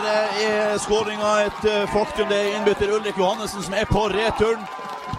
[0.00, 2.28] her eh, er skåringa et eh, faktum.
[2.28, 4.62] Det er innbytter Ulrik Johannessen som er på returen.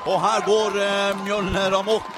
[0.09, 2.09] Og her går eh, Mjølner amok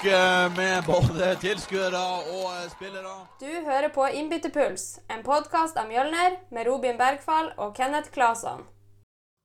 [0.55, 3.15] med både tilskuere og spillere.
[3.41, 8.63] Du hører på Innbytterpuls, en podkast av Mjølner med Robin Bergfall og Kenneth Claesson.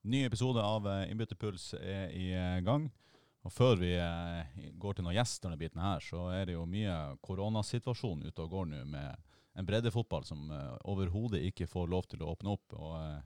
[0.07, 2.31] Ny episode av Innbytterpuls er i
[2.65, 2.89] gang.
[3.47, 3.95] Og før vi
[4.79, 8.53] går til noen gjester denne biten her, så er det jo mye koronasituasjon ute og
[8.53, 9.28] går nå med
[9.59, 12.77] en breddefotball som uh, overhodet ikke får lov til å åpne opp.
[12.79, 13.17] Og uh,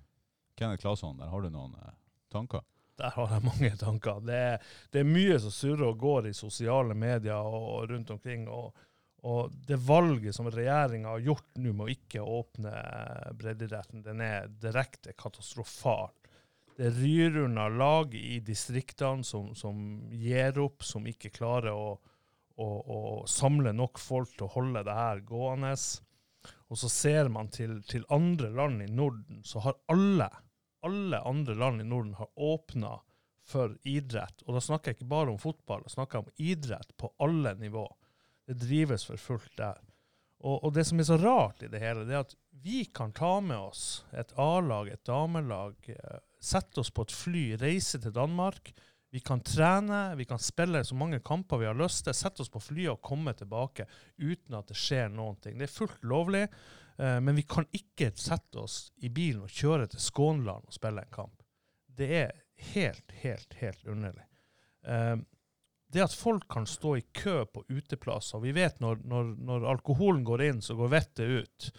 [0.56, 1.90] Kenneth Claesson, der har du noen uh,
[2.32, 2.64] tanker?
[2.96, 4.22] Der har jeg mange tanker.
[4.24, 8.12] Det er, det er mye som surrer og går i sosiale medier og, og rundt
[8.14, 8.46] omkring.
[8.48, 8.84] Og,
[9.28, 12.72] og, det valget som regjeringa har gjort nå med å ikke åpne
[13.40, 16.14] breddeidretten, den er direkte katastrofal.
[16.78, 19.82] Det ryr unna lag i distriktene som, som
[20.16, 21.92] gir opp, som ikke klarer å,
[22.56, 25.74] å, å samle nok folk til å holde det her gående.
[26.72, 30.30] Og så ser man til, til, andre land i Norden, så har alle,
[30.80, 32.94] alle andre land i Norden har åpna
[33.44, 34.40] for idrett.
[34.46, 37.52] Og da snakker jeg ikke bare om fotball, da snakker jeg om idrett på alle
[37.60, 37.84] nivå.
[38.48, 39.82] Det drives for fullt der.
[40.42, 42.32] Og, og, det som er så rart i det hele, det er at
[42.64, 43.84] vi kan ta med oss
[44.16, 48.72] et A-lag, et damelag, eh, sette oss på et fly, reise til Danmark
[49.12, 52.48] vi kan trene, vi kan spille så mange kamper vi har lyst til, sette oss
[52.48, 53.84] på flyet og komme tilbake
[54.16, 55.58] uten at det skjer noen ting.
[55.60, 56.46] Det er fullt lovlig,
[56.96, 61.04] eh, men vi kan ikke sette oss i bilen og kjøre til Skånland og spille
[61.04, 61.44] en kamp.
[61.92, 62.32] Det er
[62.72, 64.24] helt, helt, helt underlig.
[64.88, 65.14] Eh,
[65.92, 70.24] det at folk kan stå i kø på uteplasser Vi vet når, når, når alkoholen
[70.24, 71.72] går inn, så går vettet ut.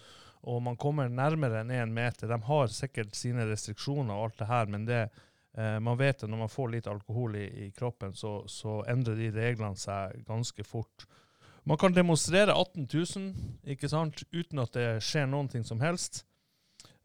[0.54, 2.30] Og man kommer nærmere enn én meter.
[2.30, 5.08] De har sikkert sine restriksjoner og alt det her, men det,
[5.58, 9.20] Eh, man vet at når man får litt alkohol i, i kroppen, så, så, endrer
[9.20, 11.06] de reglene seg ganske fort.
[11.64, 16.24] Man kan demonstrere 18 000 ikke sant, uten at det skjer noen ting som helst.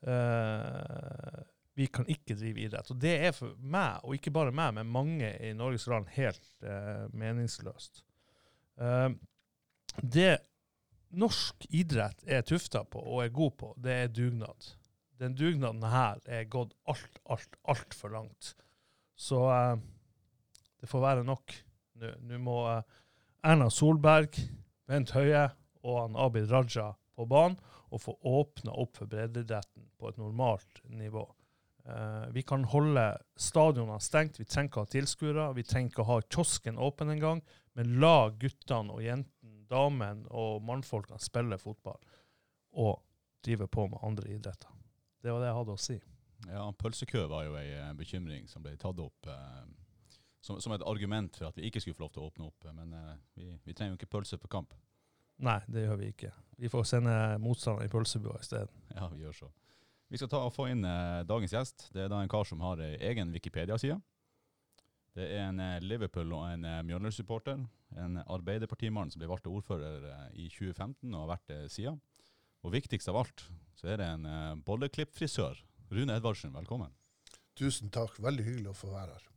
[0.03, 1.45] Eh,
[1.79, 2.91] vi kan ikke drive idrett.
[2.91, 6.49] Og det er for meg, og ikke bare meg, men mange i Norges land, helt
[6.65, 8.03] eh, meningsløst.
[8.81, 9.11] Eh,
[10.03, 10.33] det
[11.19, 14.73] norsk idrett er tufta på og er god på, det er dugnad
[15.19, 18.53] den dugnaden her er gått alt, alt, altfor langt.
[19.19, 19.79] Så uh,
[20.79, 21.55] det får være nok.
[21.99, 22.83] Nå må uh,
[23.47, 24.39] Erna Solberg,
[24.89, 25.49] Bent Høie
[25.83, 27.59] og han Abid Raja på banen
[27.89, 31.25] og få åpna opp for breddeidretten på et normalt nivå.
[31.89, 33.07] Uh, vi kan holde
[33.41, 35.47] stadionene stengt, vi trenger ikke ha tilskuere.
[35.57, 37.43] Vi trenger ikke ha kiosken åpen engang,
[37.79, 41.99] men la guttene og jentene, damene og mannfolkene spille fotball
[42.81, 43.01] og
[43.45, 44.78] drive på med andre idretter.
[45.23, 45.99] Det var det jeg hadde å si.
[46.47, 49.63] Ja, Pølsekø var jo ei eh, bekymring som ble tatt opp eh,
[50.41, 52.69] som, som, et argument for at vi ikke skulle få lov til å åpne opp.
[52.77, 54.77] Men eh, vi, vi, trenger jo ikke pølse på kamp.
[55.43, 56.31] Nei, det gjør vi ikke.
[56.59, 58.87] Vi får sende motstanderen i pølsebua isteden.
[58.95, 59.51] Ja, vi gjør så.
[60.09, 61.89] Vi skal ta og få inn eh, dagens gjest.
[61.95, 63.99] Det er da en kar som har egen Wikipedia-side.
[65.19, 67.61] Det er en eh, Liverpool og en eh, Mjølner-supporter.
[67.99, 72.01] En Arbeiderpartimann som ble valgt til ordfører i 2015 og har vært det siden.
[72.67, 73.45] Og viktigst av alt
[73.79, 75.61] så er det en eh, bolleklippfrisør.
[75.95, 76.91] Rune Edvardsen, velkommen.
[77.59, 78.19] Tusen takk.
[78.23, 79.29] Veldig hyggelig å få være her.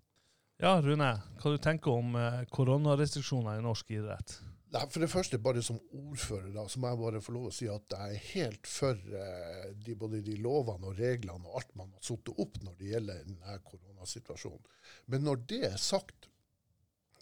[0.62, 1.12] Ja, Rune.
[1.42, 4.40] Hva du tenker om eh, koronarestriksjoner i norsk idrett?
[4.72, 7.54] Nei, for det første, bare som ordfører, da, så må jeg bare få lov å
[7.54, 11.74] si at jeg er helt for eh, de, både de lovene og reglene og alt
[11.80, 14.70] man har satt opp når det gjelder denne koronasituasjonen.
[15.12, 16.30] Men når det er sagt,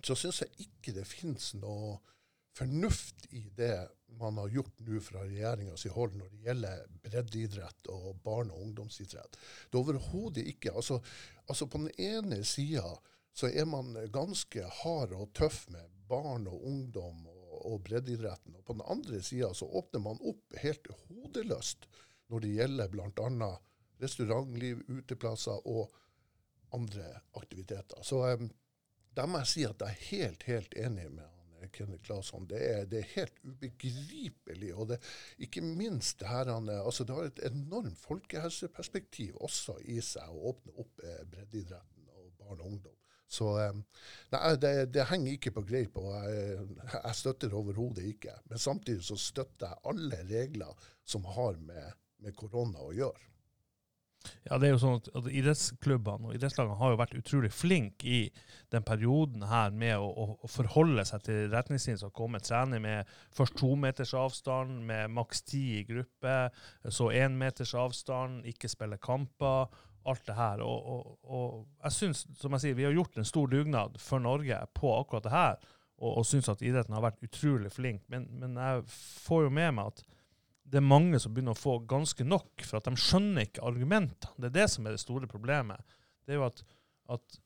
[0.06, 1.98] så syns jeg ikke det finnes noe
[2.58, 3.88] fornuft i det
[4.20, 9.38] man har gjort nå fra regjeringas hold når det gjelder breddeidrett og barne- og ungdomsidrett.
[9.70, 11.00] Det er overhodet ikke altså,
[11.48, 12.98] altså, På den ene sida
[13.34, 18.56] så er man ganske hard og tøff med barn og ungdom og, og breddeidretten.
[18.56, 21.88] Og på den andre sida så åpner man opp helt hodeløst
[22.30, 23.52] når det gjelder bl.a.
[24.02, 25.94] restaurantliv, uteplasser og
[26.74, 28.04] andre aktiviteter.
[28.04, 28.50] Så um,
[29.16, 32.48] der må jeg si at jeg er helt, helt enig med Kenneth Claesson.
[32.50, 32.62] Det
[32.92, 34.72] det er, helt ubegripelig.
[34.75, 35.00] Og det,
[35.38, 40.75] ikke minst det her altså Det har et enormt folkehelseperspektiv også i seg å åpne
[40.78, 42.95] opp eh, breddeidretten og barn og ungdom.
[43.30, 43.74] Så eh,
[44.33, 48.36] nei, det, det, henger ikke på greip, og jeg, jeg støtter det overhodet ikke.
[48.50, 53.29] Men samtidig så støtter jeg alle regler som har med, med korona å gjøre.
[54.48, 58.08] Ja, det er jo sånn at, at Idrettsklubbene og idrettslagene har jo vært utrolig flinke
[58.10, 58.20] i
[58.74, 62.44] den perioden her med å, å forholde seg til retningslinjer som kommer.
[62.44, 66.38] Trene med først to meters avstand, med maks ti i gruppe,
[66.90, 69.70] så én meters avstand, ikke spille kamper.
[70.08, 70.62] Alt det her.
[70.64, 74.24] Og, og, og jeg syns, som jeg sier, vi har gjort en stor dugnad for
[74.24, 75.68] Norge på akkurat det her,
[76.00, 78.06] og, og syns at idretten har vært utrolig flink.
[78.10, 78.86] Men, men jeg
[79.28, 80.02] får jo med meg at
[80.69, 84.36] det er mange som begynner å få ganske nok, for at de skjønner ikke argumentene.
[84.38, 85.95] Det er det som er det store problemet.
[86.25, 86.62] Det er jo at,
[87.16, 87.39] at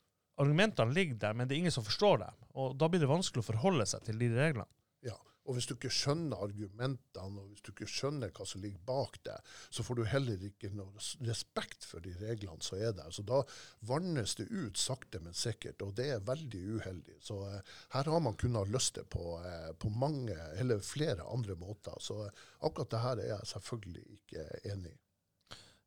[0.43, 2.41] argumentene ligger der, men det er ingen som forstår dem.
[2.59, 4.67] Og da blir det vanskelig å forholde seg til de reglene.
[5.05, 8.79] Ja, og hvis du ikke skjønner argumentene, og hvis du ikke skjønner hva som ligger
[8.87, 9.35] bak det,
[9.75, 13.11] så får du heller ikke noe respekt for de reglene som er der.
[13.11, 13.41] Så da
[13.89, 17.19] vannes det ut sakte, men sikkert, og det er veldig uheldig.
[17.23, 21.59] Så eh, her har man kunnet løst det på, eh, på mange, eller flere andre
[21.59, 21.99] måter.
[21.99, 24.99] Så eh, akkurat det her er jeg selvfølgelig ikke enig i.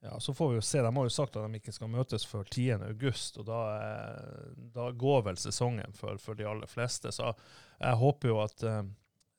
[0.00, 0.82] Ja, Så får vi jo se.
[0.82, 2.68] De har jo sagt at de ikke skal møtes før 10.
[2.90, 7.12] august, og da, eh, da går vel sesongen for, for de aller fleste.
[7.12, 7.32] Så
[7.80, 8.82] jeg håper jo at eh,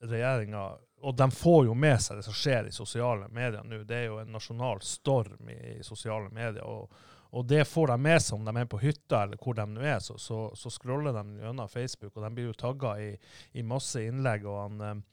[0.01, 0.63] regjeringa
[1.07, 3.83] Og de får jo med seg det som skjer i sosiale medier nå.
[3.85, 6.63] Det er jo en nasjonal storm i, i sosiale medier.
[6.65, 6.91] og
[7.29, 9.83] og det får de med seg om de er på hytta eller hvor de nå
[9.83, 9.99] er.
[9.99, 13.11] Så, så, så scroller de gjennom Facebook, og de blir jo tagga i,
[13.51, 14.47] i masse innlegg.
[14.47, 14.81] og han...
[14.81, 15.05] Eh,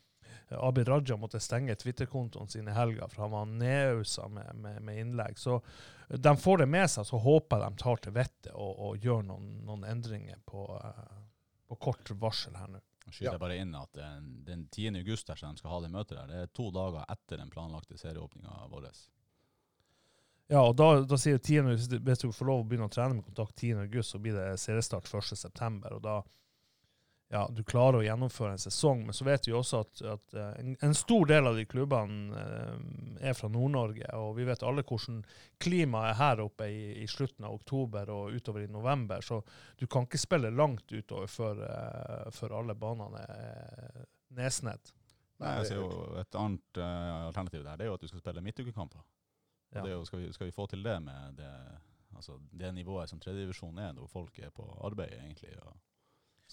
[0.55, 4.99] Abid Raja måtte stenge Twitter-kontoen sin i helga, for han var nedausa med, med, med
[5.01, 5.39] innlegg.
[5.41, 5.57] Så
[6.09, 9.25] de får det med seg, så håper jeg de tar til vettet og, og gjør
[9.25, 11.17] noen, noen endringer på, eh,
[11.71, 12.83] på kort varsel her nå.
[13.11, 13.39] Skyter Ja.
[13.39, 14.97] bare inn at den, den 10.
[14.99, 17.51] august der, som de skal ha det møtet der, det er to dager etter den
[17.51, 18.89] planlagte serieåpninga vår.
[20.49, 21.61] Ja, og da, da sier jo 10.
[21.73, 23.73] hvis du- Hvis du får lov å begynne å trene med kontakt 10.
[23.81, 25.37] august, så blir det seriestart 1.
[25.37, 26.23] september, og da
[27.35, 29.01] ja, du klarer å gjennomføre en sesong.
[29.09, 32.41] Men så vet vi også at, at eh, en, en stor del av de klubbene
[32.41, 35.23] eh, er fra Nord-Norge, og vi vet alle hvordan
[35.63, 39.41] klimaet er her oppe i, i slutten av oktober og utover i november, så
[39.81, 44.05] du kan ikke spille langt utover før, eh, før alle banene er
[44.39, 44.93] nedsnedd.
[45.43, 45.89] Nei, jeg ser jo
[46.21, 49.03] Et annet uh, alternativ der det er jo at du skal spille midtukekamper.
[49.75, 49.83] Ja.
[49.83, 51.51] Det jo, skal, vi, skal vi få til det med det,
[52.15, 55.75] altså det nivået som tredjedivisjon er, hvor folk er på arbeid egentlig, og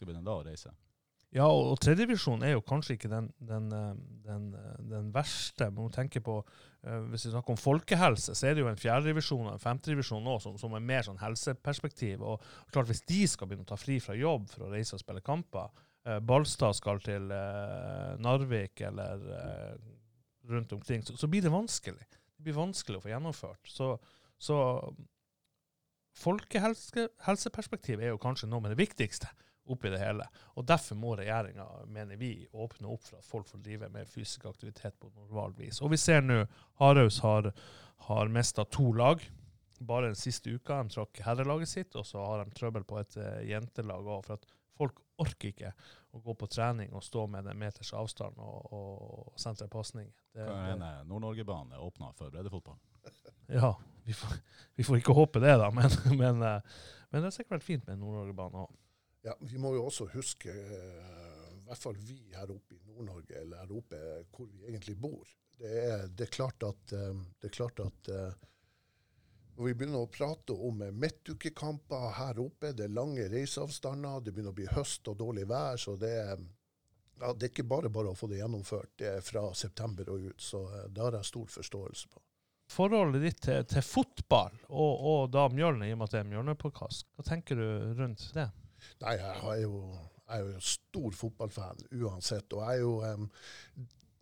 [0.02, 0.74] skal begynne da å reise?
[1.32, 3.92] Ja, og, og tredjedivisjon er jo kanskje ikke den, den, eh,
[4.26, 5.70] den, eh, den verste.
[5.72, 6.34] Man tenker tenke på,
[6.84, 10.24] uh, Hvis vi snakker om folkehelse, så er det jo en fjerdedivisjon og en femtedivisjon
[10.24, 12.20] nå som, som er mer sånn helseperspektiv.
[12.20, 12.44] Og
[12.74, 15.24] klart Hvis de skal begynne å ta fri fra jobb for å reise og spille
[15.24, 19.24] kamper uh, Balstad skal til uh, Narvik eller
[20.52, 22.10] rundt omkring, så, så blir det vanskelig.
[22.12, 23.72] Det blir vanskelig å få gjennomført.
[23.72, 23.94] Så,
[24.42, 24.58] så
[26.20, 29.30] folkehelseperspektiv er jo kanskje noe med det viktigste
[29.70, 30.26] oppi det hele.
[30.58, 34.48] Og Derfor må regjeringa, mener vi, åpne opp for at folk får drive med fysisk
[34.50, 35.82] aktivitet på normalt vis.
[35.82, 36.44] Og vi ser nå
[36.82, 37.52] Haraus har,
[38.08, 39.24] har mista to lag
[39.82, 40.82] bare den siste uka.
[40.84, 44.26] De trakk herrelaget sitt, og så har de trøbbel på et uh, jentelag òg.
[44.28, 44.46] For at
[44.78, 45.74] folk orker ikke
[46.12, 50.14] å gå på trening og stå med en meters avstand og, og sentre pasninger.
[50.36, 50.92] Er det?
[51.10, 52.80] Nord-Norge-banen er åpna for breddefotball.
[53.52, 53.74] Ja,
[54.08, 54.38] vi får,
[54.80, 55.66] vi får ikke håpe det, da.
[55.76, 55.92] Men,
[56.22, 56.78] men, eh,
[57.12, 58.78] men det er sikkert vært fint med Nord-Norge-banen òg.
[59.22, 63.36] Ja, Vi må jo også huske, eh, i hvert fall vi her oppe i Nord-Norge,
[63.42, 64.00] eller her oppe
[64.34, 65.28] hvor vi egentlig bor.
[65.62, 68.32] Det er, det er klart at, eh, er klart at eh,
[69.56, 74.56] når vi begynner å prate om midtukekamper her oppe, det er lange reiseavstander, det begynner
[74.56, 76.42] å bli høst og dårlig vær, så det er,
[77.22, 80.32] ja, det er ikke bare bare å få det gjennomført det er fra september og
[80.32, 80.42] ut.
[80.42, 82.24] Så det har jeg stor forståelse på.
[82.72, 86.30] Forholdet ditt til, til fotball og, og da Mjølner, i og med at det er
[86.32, 87.68] Mjølner-podkast, hva tenker du
[88.00, 88.48] rundt det?
[89.04, 89.82] Nei, jeg jo,
[90.28, 92.54] jeg er jo stor fotballfan uansett.
[92.56, 92.94] Og jeg er jo,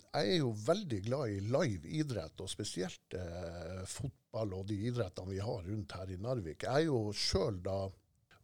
[0.10, 5.36] jeg er jo veldig glad i live idrett, og spesielt eh, fotball og de idrettene
[5.36, 6.66] vi har rundt her i Narvik.
[6.66, 7.84] Jeg er jo sjøl da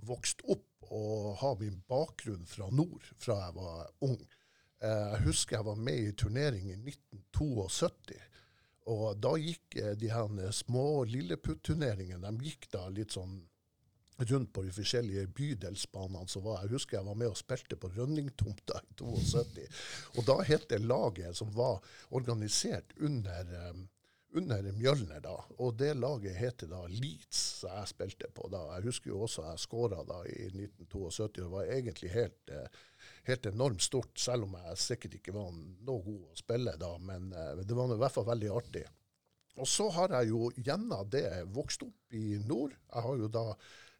[0.05, 4.19] vokst opp og har min bakgrunn fra nord fra jeg var ung.
[4.83, 8.21] Eh, jeg husker jeg var med i turnering i 1972.
[8.93, 13.39] Og da gikk eh, de her små lilleputt-turneringene de gikk da litt sånn
[14.17, 16.61] rundt på de forskjellige bydelsbanene som var.
[16.63, 19.67] Jeg husker jeg var med og spilte på Rønningtomta i 72.
[20.15, 21.83] Og da het det laget som var
[22.15, 23.85] organisert under, um,
[24.35, 25.35] under Mjølner, da.
[25.59, 28.63] Og det laget heter da Leeds, som jeg spilte på da.
[28.75, 31.31] Jeg husker jo også jeg skåra da i 1972.
[31.39, 32.83] Det var egentlig helt, eh,
[33.31, 36.97] helt enormt stort, selv om jeg sikkert ikke var noe god å spille da.
[36.99, 38.85] Men eh, det var i hvert fall veldig artig.
[39.55, 42.75] Og så har jeg jo gjennom det vokst opp i nord.
[42.91, 43.45] Jeg har jo da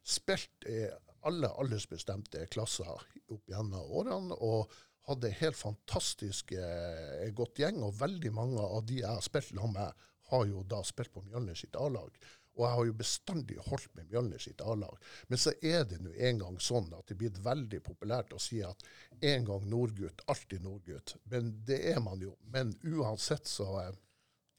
[0.06, 0.84] spilt i
[1.26, 4.70] alle aldersbestemte klasser opp gjennom årene, og
[5.06, 7.82] hadde helt fantastisk eh, godt gjeng.
[7.86, 11.22] Og veldig mange av de jeg har spilt sammen med, har jo da spilt på
[11.26, 12.14] Mjølner sitt A-lag.
[12.56, 14.96] Og jeg har jo bestandig holdt med Mjølner sitt A-lag.
[15.28, 18.62] Men så er det nå en gang sånn at det blitt veldig populært å si
[18.64, 18.82] at
[19.20, 21.14] en gang nordgutt, alltid nordgutt.
[21.30, 22.34] Men det er man jo.
[22.54, 23.92] Men uansett så eh,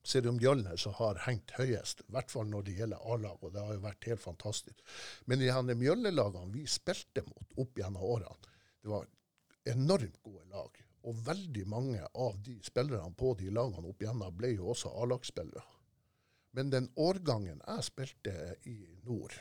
[0.07, 3.51] så er det som har hengt høyest, i hvert fall når det gjelder A-lag, og
[3.51, 4.79] det har jo vært helt fantastisk.
[5.25, 9.09] Men de Mjølner-lagene vi spilte mot opp gjennom årene, det var
[9.67, 10.79] enormt gode lag.
[11.07, 15.65] Og veldig mange av de spillerne på de lagene opp igjennom ble jo også A-lagsspillere.
[16.55, 18.33] Men den årgangen jeg spilte
[18.71, 19.35] i nord,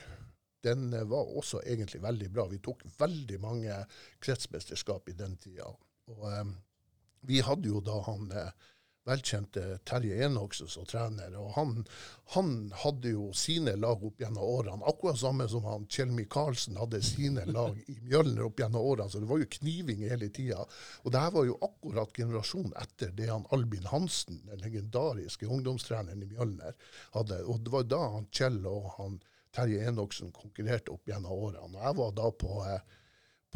[0.67, 2.51] den var også egentlig veldig bra.
[2.51, 3.79] Vi tok veldig mange
[4.19, 5.71] kretsmesterskap i den tida.
[6.11, 6.57] Og um,
[7.27, 8.51] vi hadde jo da han eh,
[9.07, 11.35] velkjente Terje Enoksen som trener.
[11.39, 11.75] Og han,
[12.35, 12.51] han,
[12.83, 17.47] hadde jo sine lag opp gjennom årene, akkurat samme som han Kjell Micaelsen hadde sine
[17.51, 19.09] lag i Mjølner opp gjennom årene.
[19.13, 20.67] Så det var jo kniving hele tida.
[21.05, 26.27] Og det her var jo akkurat generasjonen etter det han Albin Hansen, den legendariske ungdomstreneren
[26.27, 26.77] i Mjølner,
[27.15, 27.43] hadde.
[27.47, 29.19] Og det var da han Kjell og han
[29.57, 31.79] Terje Enoksen konkurrerte opp gjennom årene.
[31.79, 32.97] Og jeg var da på eh,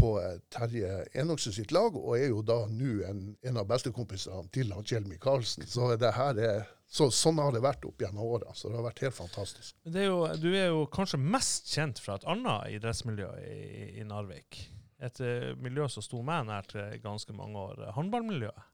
[0.01, 4.49] på eh, Terje Enoksen sitt lag, og er jo da nå en, en, av bestekompisene
[4.55, 5.67] til han Kjell Micaelsen.
[5.69, 8.55] Så det her er, så, sånn har det vært opp gjennom åra.
[8.57, 9.77] Så det har vært helt fantastisk.
[9.93, 13.61] Er jo, du er jo kanskje mest kjent fra et annet idrettsmiljø i,
[14.01, 14.63] i Narvik.
[15.01, 17.87] Et uh, miljø som sto meg nært ganske mange år.
[17.97, 18.67] Håndballmiljøet.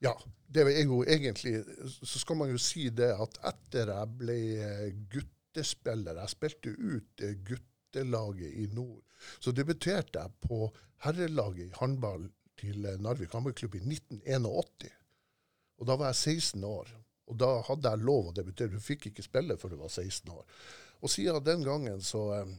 [0.00, 0.14] Ja,
[0.48, 1.58] det er jo egentlig
[2.00, 4.36] Så skal man jo si det at etter jeg ble
[5.12, 9.02] guttespiller Jeg spilte ut gutt guttelaget i nord.
[9.40, 10.70] Så debuterte jeg på
[11.04, 14.90] herrelaget i håndball til Narvik håndballklubb i 1981.
[15.78, 16.88] Og da var jeg 16 år.
[17.26, 18.74] Og da hadde jeg lov å debutere.
[18.74, 20.44] Du fikk ikke spille før du var 16 år.
[21.00, 22.54] Og siden den gangen så, eh,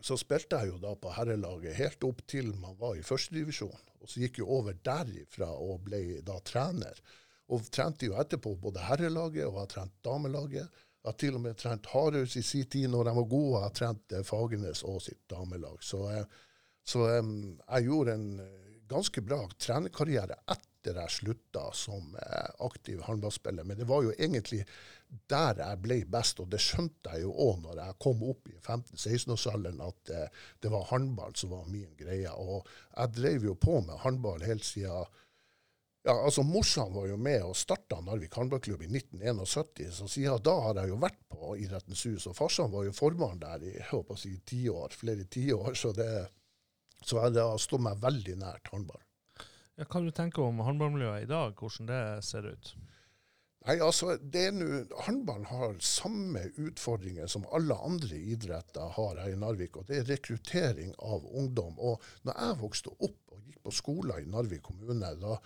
[0.00, 3.80] så spilte jeg jo da på herrelaget helt opp til man var i førstedivisjon.
[4.00, 7.00] Og så gikk jeg over derifra og ble da trener.
[7.48, 10.68] Og trente jo etterpå både herrelaget og har trent damelaget.
[11.06, 13.58] Jeg har til og med trent Hardhaus i sin tid når de var gode.
[13.62, 15.76] Har trent eh, Fagernes og sitt damelag.
[15.78, 16.24] Så, eh,
[16.82, 22.12] så jeg gjorde en eh, ganske bra trenerkarriere etter jeg slutta som
[22.62, 23.66] aktiv håndballspiller.
[23.66, 24.60] Men det var jo egentlig
[25.30, 28.54] der jeg ble best, og det skjønte jeg jo òg når jeg kom opp i
[28.54, 30.12] 15-16-årsalderen, at
[30.62, 32.30] det var håndball som var min greie.
[32.30, 35.10] Og jeg drev jo på med håndball helt siden
[36.06, 40.54] ja, altså Morsan var jo med og starta Narvik håndballklubb i 1971, så siden da
[40.68, 42.28] har jeg jo vært på Idrettens hus.
[42.30, 45.74] Og farsan var jo formann der i jeg håper å si, ti år, flere tiår,
[45.74, 46.10] så, det,
[47.02, 49.02] så det har stått meg veldig nært håndball.
[49.76, 52.76] Ja, hva du tenker om håndballmiljøet i dag, hvordan det ser ut?
[53.66, 54.66] Nei, altså, det er nå,
[55.08, 60.10] Håndballen har samme utfordringer som alle andre idretter har her i Narvik, og det er
[60.12, 61.74] rekruttering av ungdom.
[61.82, 65.40] Og når jeg vokste opp og gikk på skolen i Narvik kommune, da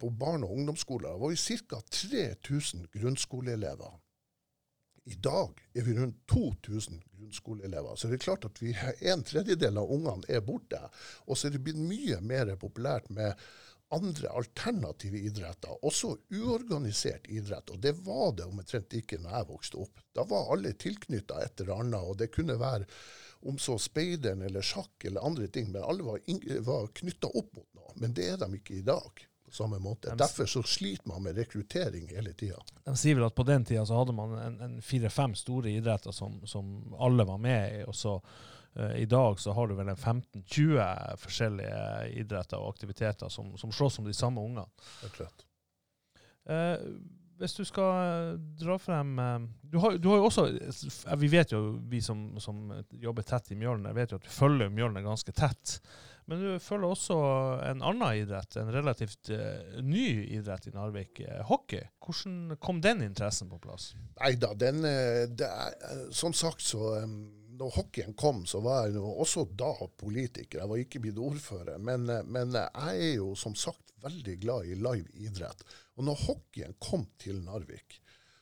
[0.00, 1.80] på barne- og ungdomsskoler var vi ca.
[1.80, 3.98] 3000 grunnskoleelever.
[5.08, 7.96] I dag er vi rundt 2000 grunnskoleelever.
[7.96, 10.80] Så det er klart at vi, en tredjedel av ungene er borte.
[11.26, 13.32] Og så er det blitt mye mer populært med
[13.96, 17.70] andre alternative idretter, også uorganisert idrett.
[17.72, 20.02] Og det var det omtrent ikke når jeg vokste opp.
[20.12, 22.84] Da var alle tilknytta et eller annet, og det kunne være
[23.48, 26.20] om så speideren eller sjakk eller andre ting, men alle var,
[26.66, 27.96] var knytta opp mot noe.
[28.02, 30.14] Men det er de ikke i dag på samme måte.
[30.14, 32.60] Derfor så sliter man med rekruttering hele tida.
[32.84, 36.12] De sier vel at på den tida så hadde man en, en fire-fem store idretter
[36.12, 37.84] som, som, alle var med i.
[37.88, 43.32] og så uh, I dag så har du vel en 15-20 forskjellige idretter og aktiviteter
[43.32, 44.66] som, som slåss om de samme ungene.
[46.48, 46.76] Uh,
[47.38, 49.14] hvis du skal dra frem
[49.62, 50.48] du, har, du har, jo også
[51.20, 54.72] Vi vet jo, vi som, som jobber tett i Mjølner, vet jo at du følger
[54.74, 55.78] Mjølner ganske tett.
[56.28, 57.16] Men du følger også
[57.64, 61.86] en annen idrett, en relativt uh, ny idrett i Narvik, uh, hockey.
[62.04, 63.94] Hvordan kom den interessen på plass?
[64.20, 65.32] Nei da, den er,
[66.12, 67.16] Som sagt, så um,
[67.58, 70.60] når hockeyen kom, så var jeg også da politiker.
[70.60, 71.78] Jeg var ikke blitt ordfører.
[71.82, 75.64] Men, men, jeg er jo som sagt veldig glad i live idrett.
[75.98, 77.98] Og når hockeyen kom til Narvik,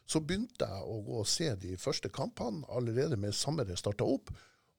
[0.06, 4.06] så begynte jeg å gå og se de første kampene allerede med samme det starta
[4.06, 4.30] opp.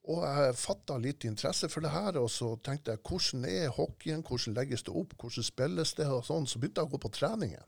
[0.08, 4.24] Og jeg fatta litt interesse for det her, og så tenkte jeg hvordan er hockeyen,
[4.24, 6.48] hvordan legges det opp, hvordan spilles det, og sånn.
[6.48, 7.66] Så begynte jeg å gå på treningen.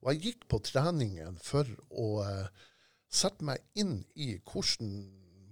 [0.00, 2.68] Og jeg gikk på treningen for å eh,
[3.12, 4.94] sette meg inn i hvordan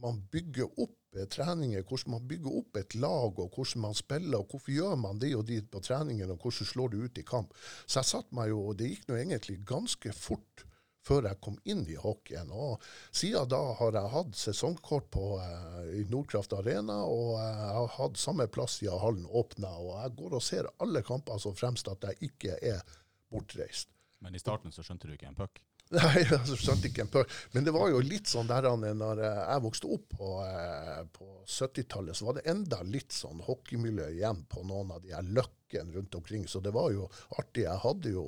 [0.01, 0.97] man bygger opp
[1.27, 5.21] treninger, hvordan man bygger opp et lag, og hvordan man spiller, og hvorfor gjør man
[5.21, 7.55] det og dit på treningen, og hvordan slår det ut i kamp.
[7.87, 10.65] Så jeg satte meg jo, og det gikk nå egentlig ganske fort
[11.09, 12.51] før jeg kom inn i hockeyen.
[12.53, 17.95] Og siden da har jeg hatt sesongkort på, uh, i Nordkraft Arena, og jeg har
[17.99, 19.73] hatt samme plass siden hallen åpna.
[19.83, 22.85] Og jeg går og ser alle kamper som fremst at jeg ikke er
[23.33, 23.91] bortreist.
[24.25, 25.63] Men i starten så skjønte du ikke en puck?
[25.97, 27.31] Nei, jeg skjønte ikke en puck.
[27.55, 32.19] Men det var jo litt sånn der når jeg vokste opp på, uh, på 70-tallet,
[32.19, 36.19] så var det enda litt sånn hockeymiljø igjen på noen av de her løkkene rundt
[36.19, 36.45] omkring.
[36.51, 37.65] Så det var jo artig.
[37.65, 38.27] Jeg hadde jo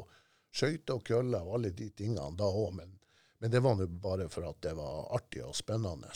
[0.52, 2.96] skøyter og køller og alle de tingene da òg, men,
[3.38, 6.10] men, det var nå bare for at det var artig og spennende.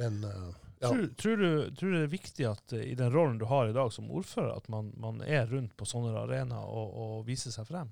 [0.00, 0.88] Men uh, Ja.
[0.88, 3.68] Tror, tror, du, tror du det er viktig at eh, i den rollen du har
[3.68, 7.52] i dag som ordfører, at man, man er rundt på sånne arenaer og, og viser
[7.52, 7.90] seg frem?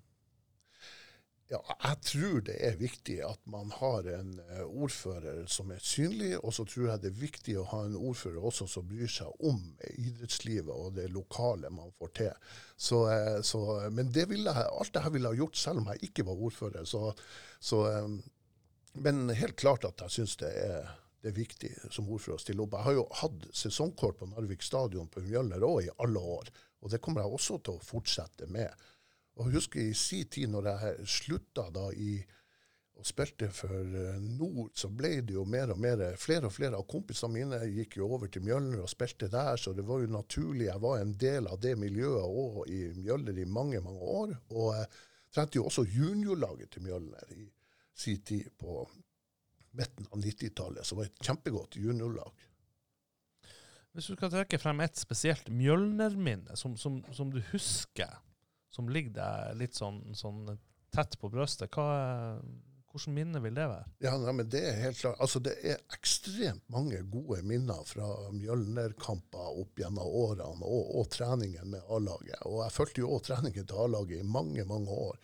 [1.48, 6.34] Ja, jeg tror det er viktig at man har en eh, ordfører som er synlig,
[6.44, 9.46] og så tror jeg det er viktig å ha en ordfører også som bryr seg
[9.48, 9.62] om
[9.94, 12.50] idrettslivet og det lokale man får til.
[12.76, 13.62] Så, eh, så,
[13.96, 16.84] men det ville alt det her ville jeg gjort selv om jeg ikke var ordfører.
[16.84, 17.02] Så,
[17.70, 20.92] så, eh, men helt klart at jeg syns det er,
[21.24, 22.76] det er viktig som ordfører å stille opp.
[22.76, 26.52] Jeg har jo hatt sesongkort på Narvik stadion på Mjølner òg i alle år,
[26.84, 28.88] og det kommer jeg også til å fortsette med.
[29.38, 32.18] Og jeg husker i sin tid, når jeg slutta da i
[32.98, 36.78] og spilte for eh, Nord, så ble det jo mer og mer Flere og flere
[36.78, 40.10] av kompisene mine gikk jo over til Mjølner og spilte der, så det var jo
[40.10, 40.66] naturlig.
[40.66, 44.34] Jeg var en del av det miljøet òg i Mjølner i mange, mange år.
[44.50, 44.90] Og jeg
[45.34, 47.46] trente jo også juniorlaget til Mjølner i
[47.98, 48.82] sin tid på
[49.78, 52.46] midten av 90-tallet, som var et kjempegodt juniorlag.
[53.94, 58.18] Hvis du skal trekke frem et spesielt Mjølner-minne som, som, som du husker,
[58.74, 60.44] som ligger deg litt sånn, sånn
[60.94, 62.38] tett på brøstet, hva,
[62.88, 63.88] hvordan minne vil det være?
[64.04, 65.18] Ja, nei, men Det er helt klart.
[65.20, 71.74] Altså, det er ekstremt mange gode minner fra Mjølner-kamper opp gjennom årene, og, og treningen
[71.74, 72.40] med A-laget.
[72.48, 75.18] Og Jeg fulgte jo òg treningen til A-laget i mange, mange år.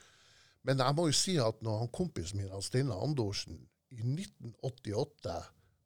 [0.64, 3.58] Men jeg må jo si at når han kompisen min, Steinar Andorsen,
[3.94, 5.34] i 1988,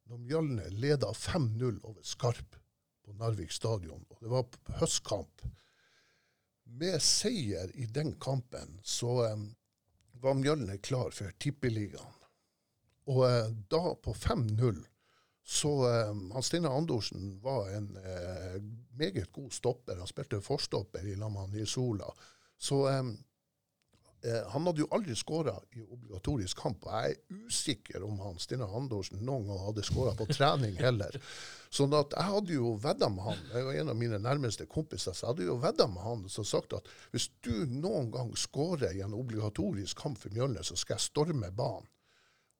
[0.08, 2.56] når Mjølner leda 5-0 over Skarp
[3.04, 5.44] på Narvik stadion, og det var høstkamp
[6.68, 9.48] Med seier i den kampen så um,
[10.20, 12.14] var Mjølner klar for Tippeligaen.
[13.08, 14.82] Og uh, da, på 5-0,
[15.48, 15.70] så
[16.10, 18.58] um, han Steinar Andorsen var en uh,
[19.00, 19.96] meget god stopper.
[19.96, 21.64] Han spilte forstopper i lag med.
[22.58, 23.14] Så um,
[24.26, 26.86] uh, han hadde jo aldri skåra i obligatorisk kamp.
[26.86, 31.16] Og jeg er usikker om han Stina Handorsen noen gang hadde skåra på trening heller.
[31.78, 35.12] Sånn at jeg hadde jo vedda med han, jeg var en av mine nærmeste kompiser,
[35.12, 38.96] så jeg hadde jo vedda med han som sagt at hvis du noen gang skårer
[38.96, 41.90] i en obligatorisk kamp for Mjølner, så skal jeg storme banen.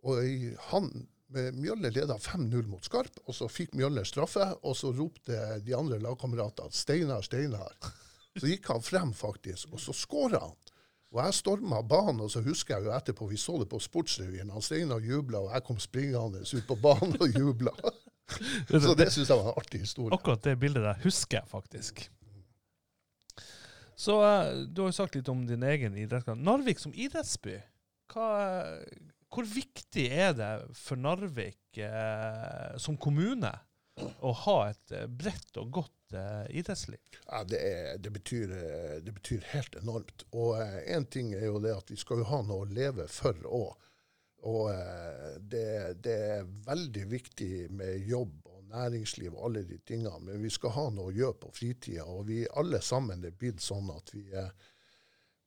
[0.05, 0.92] Og i, han
[1.29, 5.99] Mjølner leda 5-0 mot Skarp, og så fikk Mjølner straffe, og så ropte de andre
[6.01, 7.90] lagkameratene 'Steinar, Steinar'.
[8.38, 10.67] Så gikk han frem, faktisk, og så skåra han.
[11.14, 14.51] Og jeg storma banen, og så husker jeg jo etterpå, vi så det på Sportsrevyen,
[14.53, 17.73] han Steinar jubla, og jeg kom springende ut på banen og jubla.
[18.68, 20.12] Så det syns jeg var en artig historie.
[20.12, 22.03] Akkurat det bildet der husker jeg faktisk.
[23.97, 26.42] Så eh, du har jo sagt litt om din egen idrettskamp.
[26.44, 27.57] Narvik som idrettsby,
[28.12, 28.29] hva,
[29.33, 33.55] hvor viktig er det for Narvik eh, som kommune
[33.99, 37.01] å ha et eh, bredt og godt eh, idrettsliv?
[37.27, 40.25] Ja, det, er, det, betyr, eh, det, betyr, helt enormt.
[40.33, 43.09] Og én uh, ting er jo det at vi skal jo ha noe å leve
[43.12, 43.88] for òg.
[44.49, 50.21] Og uh, det, det, er veldig viktig med jobb og næringsliv og alle de tingene,
[50.25, 52.07] men vi skal ha noe å gjøre på fritida.
[52.07, 54.51] Og vi alle sammen er blitt sånn at vi, eh,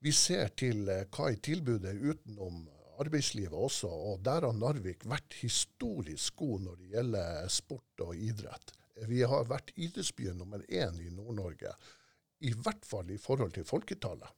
[0.02, 2.64] vi ser til eh, hva er tilbudet utenom
[3.02, 3.90] arbeidslivet også.
[3.90, 8.76] Og der har Narvik vært historisk god når det gjelder sport og idrett.
[9.10, 11.74] Vi har vært idrettsbyen nummer én i Nord-Norge,
[12.42, 14.30] i hvert fall i forhold til folketallet.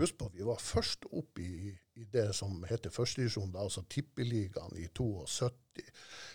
[0.00, 1.68] Husk på, vi var først opp i,
[2.00, 5.84] i det som heter førstedivisjon, altså Tippeligaen i 72.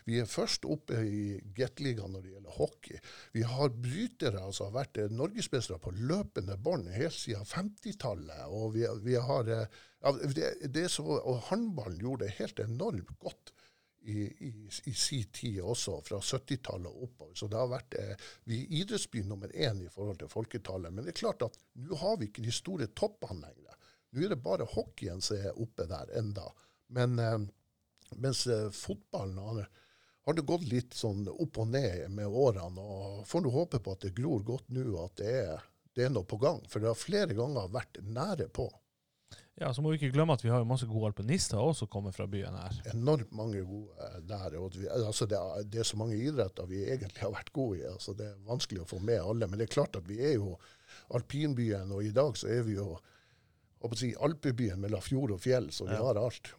[0.05, 1.23] Vi er først oppe i
[1.57, 3.01] Gateligaen når det gjelder hockey.
[3.33, 8.45] Vi har brytere, altså har vært norgesmestere på løpende bånd helt siden 50-tallet.
[8.53, 13.56] Og vi, vi har, ja, det, det så, og håndballen gjorde det helt enormt godt
[14.07, 17.33] i, i, i si tid også, fra 70-tallet og oppover.
[17.35, 20.93] Så det har vært eh, vi er idrettsby nummer én i forhold til folketallet.
[20.93, 23.75] Men det er klart at nå har vi ikke de store toppene lenger.
[24.15, 26.47] Nå er det bare hockeyen som er oppe der enda.
[26.95, 27.37] Men eh,
[28.23, 29.67] mens eh, fotballen har,
[30.25, 32.83] har, det gått litt sånn opp og ned med årene.
[32.83, 36.15] og Får nå håpe på at det gror godt nå, at det er, det er
[36.15, 36.63] noe på gang.
[36.71, 38.71] For det har flere ganger vært nære på.
[39.57, 42.13] Ja, så må vi ikke glemme at vi har masse gode alpinister også som kommer
[42.13, 42.75] fra byen her.
[42.91, 44.57] Enormt mange gode der.
[44.59, 47.79] og vi, altså det, er, det, er så mange idretter vi egentlig har vært gode
[47.79, 47.85] i.
[47.89, 49.49] altså Det er vanskelig å få med alle.
[49.49, 50.53] Men det er klart at vi er jo
[51.17, 52.91] alpinbyen, og i dag så er vi jo
[53.97, 56.03] si, alpebyen mellom fjord og fjell, så vi ja.
[56.05, 56.53] har alt.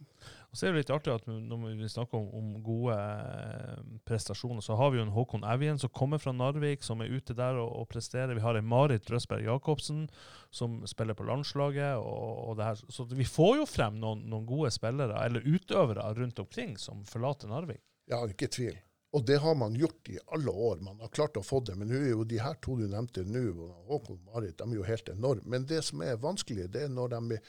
[0.49, 4.63] Og så er det litt artig at Når vi snakker om, om, gode eh, prestasjoner,
[4.65, 7.59] så har vi jo en Håkon Evjen som kommer fra Narvik, som er ute der
[7.61, 8.33] og, og presterer.
[8.33, 10.07] Vi har en Marit Røsberg Jacobsen
[10.49, 12.01] som spiller på landslaget.
[12.01, 12.83] Og, og det her.
[12.89, 17.51] Så vi får jo frem noen, noen, gode spillere, eller utøvere rundt omkring, som forlater
[17.51, 17.83] Narvik.
[18.09, 18.79] Ja, ikke tvil.
[19.13, 20.81] Og det har man gjort i alle år.
[20.85, 21.77] Man har klart å få det.
[21.77, 23.45] Men nå er jo de her to du nevnte nå,
[23.89, 25.45] Håkon og Marit, de er jo helt enorme.
[25.49, 27.39] Men det som er vanskelig, det er når de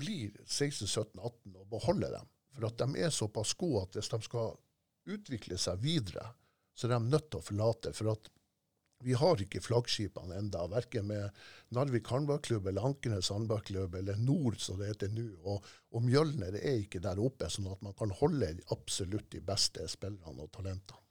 [0.00, 2.28] blir 16-17-18 og beholder dem.
[2.58, 4.56] For at de er såpass gode at hvis de skal
[5.08, 6.24] utvikle seg videre,
[6.74, 7.92] så er de nødt til å forlate.
[7.94, 8.26] For at
[9.06, 11.36] vi har ikke flaggskipene enda, verken med
[11.74, 15.28] Narvik håndballklubb eller Ankenes håndballklubb eller Nord, som det heter nå.
[15.46, 19.86] Og, og Mjølner er ikke der oppe, sånn at man kan holde absolutt de beste
[19.90, 21.04] spillerne og talentene.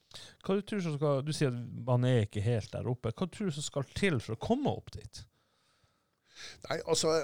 [0.44, 3.14] Hva du, tror som skal, du sier at man er ikke helt der oppe.
[3.16, 5.24] Hva tror du som skal til for å komme opp dit?
[6.68, 7.22] Nei, altså,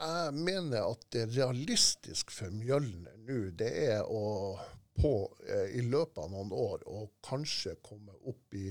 [0.00, 4.58] jeg mener at det er realistisk for Mjølner nå, det er å
[5.00, 5.14] på
[5.48, 8.70] eh, i løpet av noen år å kanskje komme opp i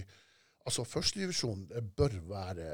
[0.67, 1.63] Altså, førstedivisjon
[1.97, 2.65] bør være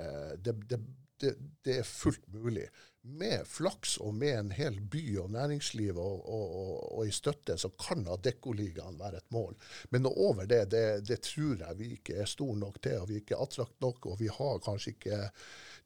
[0.44, 0.80] det, det,
[1.22, 1.30] det,
[1.64, 2.66] det, er fullt mulig.
[3.08, 7.56] Med flaks og med en hel by og næringsliv og, og, og, og i støtte,
[7.62, 9.56] så kan Adeccoligaen være et mål.
[9.96, 13.24] Men over det, det, tror jeg vi ikke er store nok til, og vi er
[13.24, 14.10] ikke attrakt nok.
[14.12, 15.22] Og vi har kanskje ikke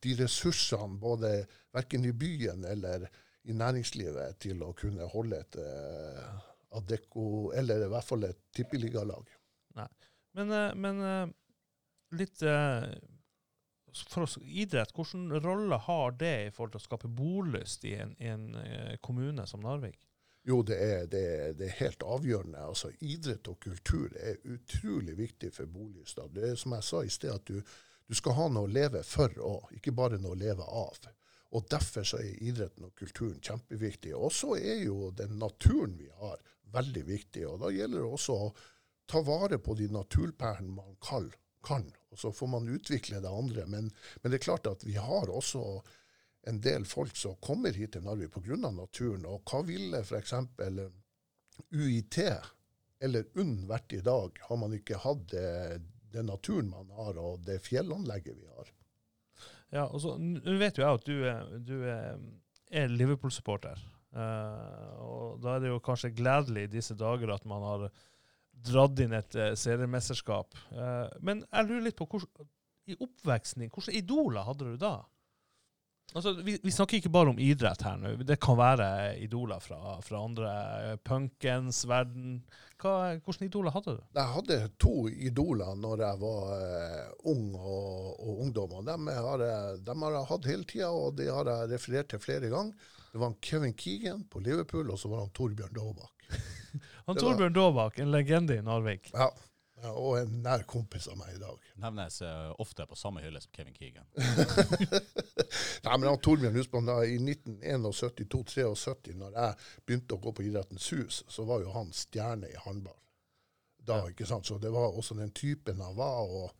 [0.04, 1.34] de ressursene, både
[1.76, 3.08] verken i byen eller
[3.50, 6.40] i næringslivet, til å kunne holde et uh,
[6.78, 9.30] Adecco, eller i hvert fall et tippeligalag.
[10.38, 11.36] Men, uh, men uh
[12.10, 12.84] litt eh,
[13.94, 18.16] For oss, idrett, hvilken rolle har det i forhold til å skape bolyst i en,
[18.22, 20.06] i en eh, kommune som Narvik?
[20.48, 22.62] Jo, det er, det, er, det er, helt avgjørende.
[22.72, 26.22] Altså, idrett og kultur er utrolig viktig for bolyst.
[26.34, 27.60] Det er som jeg sa i sted, at du,
[28.10, 30.98] du skal ha noe å leve for òg, ikke bare noe å leve av.
[31.54, 34.16] Og Derfor så er idretten og kulturen kjempeviktig.
[34.18, 36.42] Og så er jo den naturen vi har,
[36.74, 37.46] veldig viktig.
[37.50, 38.50] Og Da gjelder det også å
[39.10, 43.66] ta vare på de naturperlene man kan, og så får man utvikle det andre.
[43.66, 43.90] Men,
[44.22, 45.64] men, det er klart at vi har også
[46.50, 48.58] en del folk som kommer hit til Narvik pga.
[48.58, 49.26] naturen.
[49.26, 50.34] Og hva ville f.eks.
[51.70, 52.18] UiT
[53.00, 55.82] eller UNN vært i dag, har man ikke hatt det,
[56.14, 58.74] den naturen man har, og det fjellanlegget vi har?
[59.70, 63.82] Ja, og så vet jo jeg at du er, du er Liverpool-supporter.
[64.10, 67.84] Uh, og Da er det jo kanskje gledelig i disse dager at man har
[68.70, 70.58] dratt inn et uh, seriemesterskap.
[70.74, 72.50] Uh, men jeg lurer litt på, hvordan,
[72.90, 74.96] i oppveksten din, hvilke idoler hadde du da?
[76.16, 78.16] Altså, vi, vi, snakker ikke bare om idrett her nå.
[78.26, 78.88] Det kan være
[79.22, 80.54] idoler fra, fra andre.
[81.06, 82.40] Punkens verden.
[82.80, 82.94] Hva,
[83.26, 84.06] hvilke idoler hadde du?
[84.16, 88.78] Jeg hadde to idoler når jeg var uh, ung og, og ungdom.
[88.80, 92.10] og dem har, jeg, dem har jeg hatt hele tida, og de har jeg referert
[92.14, 92.96] til flere ganger.
[93.10, 96.26] Det var Kevin Keegan på Liverpool, og så var han Torbjørn Daabak.
[97.10, 99.12] Han Torbjørn Daabak, en legende i Narvik.
[99.14, 99.30] Ja.
[99.84, 99.92] Ja.
[99.96, 101.68] Og en nær kompis av meg i dag.
[101.84, 104.08] Nevnes uh, ofte på samme hylle som Kevin Keegan.
[105.86, 110.90] Nei, men han Torbjørn Husband, da, I 1971-73, når jeg begynte å gå på Idrettens
[110.96, 112.98] hus, så var jo han stjerne i håndball.
[113.80, 114.14] Da, ja.
[114.14, 114.48] ikke sant?
[114.50, 116.28] Så det var også den typen han var.
[116.28, 116.52] og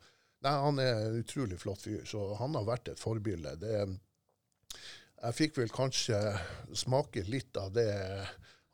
[0.46, 3.58] Nei, Han er en utrolig flott fyr, så han har vært et forbilde.
[3.60, 3.74] Det,
[5.20, 6.20] jeg fikk vel kanskje
[6.78, 7.92] smake litt av det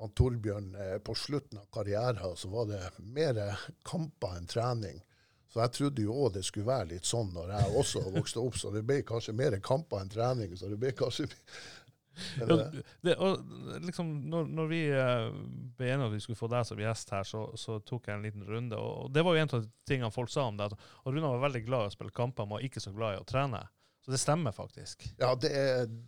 [0.01, 3.39] han Torbjørn eh, på slutten av karrieren så var det mer
[3.87, 4.99] kamper enn trening.
[5.47, 8.57] Så jeg trodde jo òg det skulle være litt sånn når jeg også vokste opp,
[8.59, 10.55] så det ble kanskje mer kamper enn trening.
[10.57, 11.29] så det ble kanskje...
[12.39, 15.29] Ja, eh, det, og liksom, når, når vi uh,
[15.75, 18.15] ble enige om at vi skulle få deg som gjest her, så, så, tok jeg
[18.17, 18.79] en liten runde.
[18.79, 20.69] og Det var jo en av tingene folk sa om det.
[20.71, 23.23] at Runa var veldig glad i å spille kamper, men var ikke så glad i
[23.23, 23.63] å trene.
[24.05, 25.13] Så det stemmer faktisk?
[25.17, 25.49] Ja, det,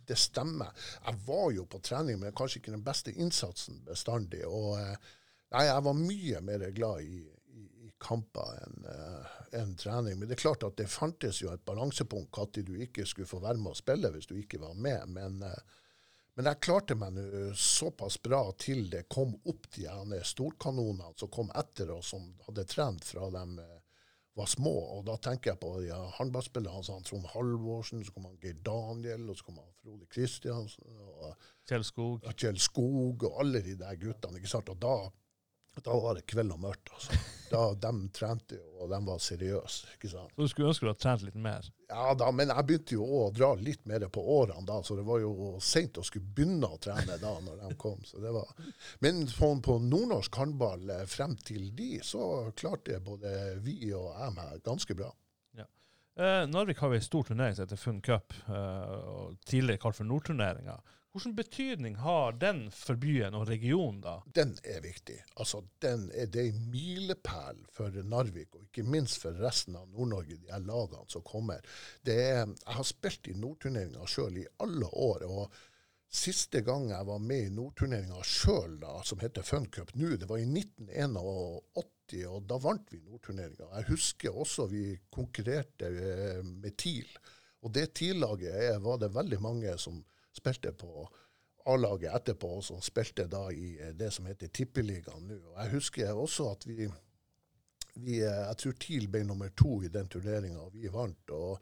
[0.06, 0.68] det, stemmer.
[1.04, 4.44] Jeg var jo på trening, men kanskje ikke den beste innsatsen bestandig.
[4.46, 5.08] Og eh,
[5.50, 7.24] nei, jeg var mye mer glad i,
[7.58, 10.14] i, i kamper enn uh, en trening.
[10.14, 13.42] Men det er klart at det fantes jo et balansepunkt når du ikke skulle få
[13.42, 15.18] være med å spille hvis du ikke var med.
[15.18, 15.82] Men, uh,
[16.38, 21.50] men jeg klarte meg nå såpass bra til det kom opp de storkanonene som kom
[21.50, 23.58] etter oss, som hadde trent fra dem.
[24.38, 24.74] Var små.
[24.96, 29.26] Og da tenker jeg på ja, håndballspillere sånn, Trond Halvorsen, så kom han Geir Daniel,
[29.32, 30.98] og så kom han Frode Kristiansen.
[31.68, 32.22] Kjell Skog.
[32.22, 34.38] Og Kjell Skog, og alle de der guttene.
[34.38, 34.70] ikke sant?
[34.70, 34.94] Og da
[35.84, 36.90] da var det kveld og mørkt.
[36.94, 37.18] altså.
[37.48, 39.94] Da, De trente jo, og de var seriøse.
[39.96, 40.32] ikke sant?
[40.36, 41.68] Så du skulle ønske du hadde trent litt mer?
[41.88, 45.06] Ja da, men jeg begynte jo å dra litt mer på årene da, så det
[45.08, 48.02] var jo seint å skulle begynne å trene da når de kom.
[48.04, 48.50] så det var...
[49.00, 53.32] Men på, på nordnorsk håndball eh, frem til de, så klarte både
[53.64, 55.08] vi og jeg meg ganske bra.
[55.56, 55.64] Ja.
[56.20, 58.94] Eh, Narvik har vi en stor turnering som heter Fun Cup, eh,
[59.48, 60.76] tidligere kalt for Nordturneringa.
[61.18, 64.20] Hvilken betydning har den for byen og regionen, da?
[64.36, 65.16] Den er viktig.
[65.34, 70.36] Altså, den er, det en milepæl for Narvik, og ikke minst for resten av Nord-Norge,
[70.38, 71.64] de her lagene som kommer.
[72.06, 75.24] Er, jeg har spilt i Nordturneringa sjøl i alle år.
[75.26, 75.56] og
[76.20, 78.76] Siste gang jeg var med i Nordturneringa sjøl,
[79.10, 83.72] som heter Funcup nå, det var i 1981, og da vant vi Nordturneringa.
[83.72, 87.10] Jeg husker også vi konkurrerte eh, med TIL.
[87.66, 89.98] Og det TIL-laget var det veldig mange som
[90.38, 91.08] spilte på
[91.68, 95.38] A-laget etterpå, og spilte da i eh, det som heter Tippeligaen nå.
[95.52, 96.88] Og Jeg husker også at vi,
[97.98, 101.30] vi, eh, jeg tror TIL ble nummer to i den turneringa, og vi vant.
[101.30, 101.58] og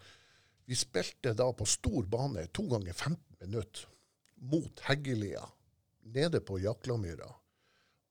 [0.66, 3.88] Vi spilte da på stor bane to ganger 15 minutter
[4.36, 5.42] mot Heggelia,
[6.14, 7.32] nede på Jaklamyra.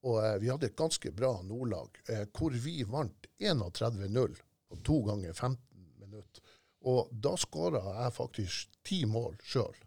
[0.05, 4.37] Og eh, vi hadde et ganske bra nordlag, eh, hvor vi vant 31-0
[4.69, 5.57] på to ganger 15
[6.01, 6.53] minutter.
[6.85, 9.84] Og da skåra jeg faktisk ti mål sjøl.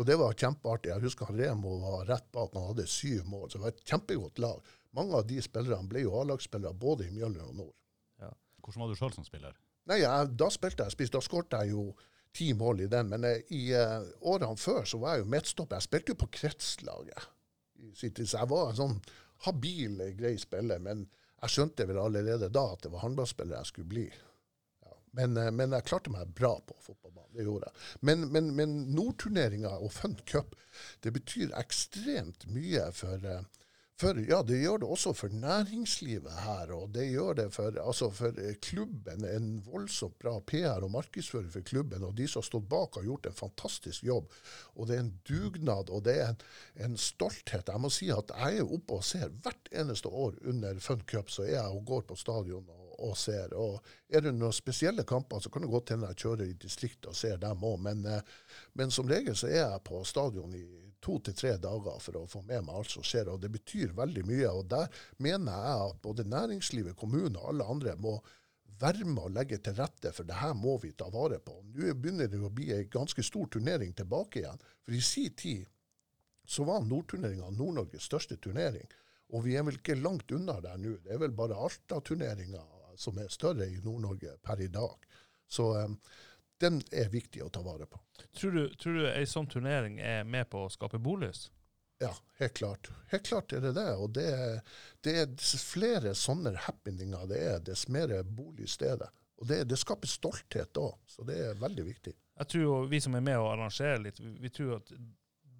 [0.00, 0.90] Og det var kjempeartig.
[0.92, 3.50] Jeg husker han Remo var rett bak, han hadde syv mål.
[3.50, 4.72] Så det var et kjempegodt lag.
[4.96, 7.76] Mange av de spillerne ble jo A-lagsspillere både i Mjølner og Nord.
[8.62, 9.56] Hvordan var du sjøl som spiller?
[9.90, 11.12] Nei, jeg, Da spilte jeg spiss.
[11.12, 11.88] Da skåret jeg jo
[12.36, 13.10] ti mål i den.
[13.10, 15.80] Men eh, i uh, årene før så var jeg jo midtstopper.
[15.80, 17.30] Jeg spilte jo på kretslaget.
[17.98, 18.98] Så jeg var en sånn
[19.48, 20.82] habil, eh, grei spiller.
[20.82, 21.06] Men
[21.42, 24.06] jeg skjønte vel allerede da at det var håndballspiller jeg skulle bli.
[25.16, 27.32] Men, eh, men jeg klarte meg bra på fotballbanen.
[27.36, 27.88] Det gjorde jeg.
[28.08, 30.56] Men, men, men Nordturneringa og Fun Cup
[31.04, 33.44] det betyr ekstremt mye for eh,
[34.02, 38.08] for, ja, det gjør det også for næringslivet her, og det gjør det for, altså
[38.10, 39.22] for klubben.
[39.28, 43.06] En voldsomt bra PR og markedsføring for klubben, og de som har stått bak, har
[43.06, 44.32] gjort en fantastisk jobb.
[44.74, 46.42] Og det er en dugnad, og det er en,
[46.88, 47.70] en stolthet.
[47.70, 51.30] Jeg må si at jeg er oppe og ser hvert eneste år under Fun Cup,
[51.30, 53.54] så er jeg og går på stadion og, og ser.
[53.58, 57.10] Og er det noen spesielle kamper, så kan det godt hende jeg kjører i distriktet
[57.10, 58.22] og ser dem òg, men, eh,
[58.78, 60.66] men som regel så er jeg på stadion i
[61.02, 63.32] to til tre dager for å få med meg alt som skjer.
[63.32, 64.50] og Det betyr veldig mye.
[64.50, 64.86] og Der
[65.18, 68.20] mener jeg at både næringslivet, kommunen og alle andre må
[68.82, 71.58] være med og legge til rette, for det her må vi ta vare på.
[71.74, 74.62] Nå begynner det å bli en ganske stor turnering tilbake igjen.
[74.84, 75.66] For i sin tid
[76.46, 78.88] så var Nordturneringa Nord-Norges største turnering.
[79.32, 80.98] Og vi er vel ikke langt unna der nå.
[81.04, 82.62] Det er vel bare Alta-turneringa
[82.96, 85.08] som er større i Nord-Norge per i dag.
[85.48, 85.96] Så um,
[86.62, 88.00] den er viktig å ta vare på.
[88.38, 91.50] Tror du, tror du ei sånn turnering er med på å skape bolyst?
[92.02, 92.90] Ja, helt klart.
[93.12, 93.88] Helt klart er det det.
[93.94, 94.28] Og det,
[95.06, 99.10] det er flere sånne happeninger det er, dess mer bolyst er det.
[99.42, 102.14] Og det, det skaper stolthet òg, så det er veldig viktig.
[102.38, 104.92] Jeg tror jo vi som er med og arrangerer litt, vi, vi tror at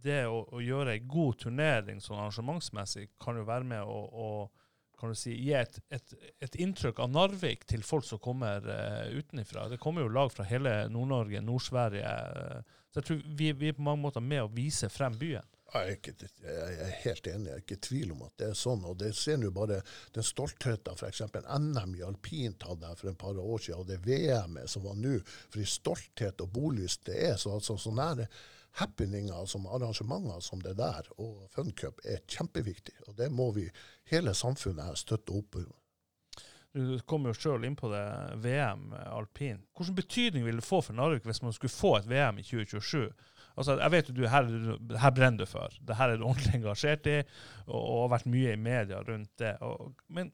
[0.03, 4.29] det å, å gjøre ei god turnering sånn arrangementsmessig kan jo være med å, å
[5.03, 6.13] kan du si, gi et, et,
[6.47, 9.67] et inntrykk av Narvik til folk som kommer uh, utenfra.
[9.73, 12.07] Det kommer jo lag fra hele Nord-Norge, Nord-Sverige.
[12.07, 15.49] Uh, så jeg tror vi, vi er på mange måter med å vise frem byen.
[15.73, 18.49] Jeg er, ikke, jeg er helt enig, jeg er ikke i tvil om at det
[18.51, 18.83] er sånn.
[18.85, 19.79] og Det ser nå bare
[20.13, 21.23] den stoltheten f.eks.
[21.33, 24.99] NM i alpint hadde jeg for et par år siden, og det VM-et som var
[25.01, 25.15] nå.
[25.49, 28.29] For i stolthet og bolyst det er så, altså, så nære
[28.81, 32.95] happeninger som arrangementer som det der, og funcup, er kjempeviktig.
[33.09, 33.69] Og det må vi,
[34.11, 35.71] hele samfunnet her, støtte opp om.
[36.73, 38.05] Du kom jo sjøl inn på det,
[38.41, 39.61] VM alpin.
[39.77, 43.11] Hvilken betydning vil det få for Narvik hvis man skulle få et VM i 2027?
[43.61, 44.49] Altså, jeg vet jo du, her,
[45.03, 45.75] her brenner du for.
[45.85, 47.19] Det her er du ordentlig engasjert i,
[47.67, 49.53] og, har vært mye i media rundt det.
[49.61, 50.33] Og, men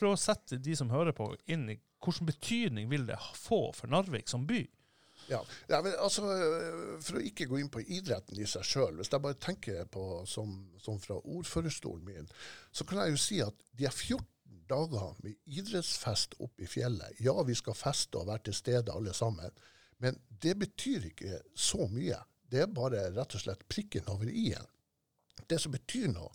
[0.00, 3.92] prøv å sette de som hører på, inn i hvilken betydning vil det få for
[3.92, 4.62] Narvik som by?
[5.30, 5.40] Ja,
[5.70, 6.26] ja men altså,
[7.04, 10.24] For å ikke gå inn på idretten i seg sjøl, hvis jeg bare tenker på
[10.28, 12.30] som, som fra ordførerstolen min,
[12.72, 14.26] så kan jeg jo si at de er 14
[14.70, 17.18] dager med idrettsfest oppe i fjellet.
[17.22, 19.54] Ja, vi skal feste og være til stede alle sammen,
[20.02, 22.18] men det betyr ikke så mye.
[22.50, 24.68] Det er bare rett og slett prikken over i-en.
[25.50, 26.30] Det som betyr noe,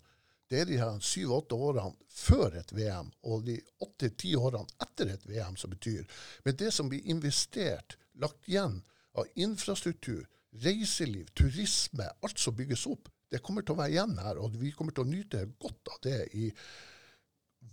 [0.46, 5.24] det er de her syv-åtte årene før et VM og de åtte-ti årene etter et
[5.26, 6.04] VM som betyr.
[6.44, 8.80] Men det som blir investert lagt igjen
[9.16, 10.26] av infrastruktur,
[10.62, 14.38] reiseliv, turisme, alt som bygges opp, det kommer til å være igjen her.
[14.42, 16.50] Og vi kommer til å nyte godt av det i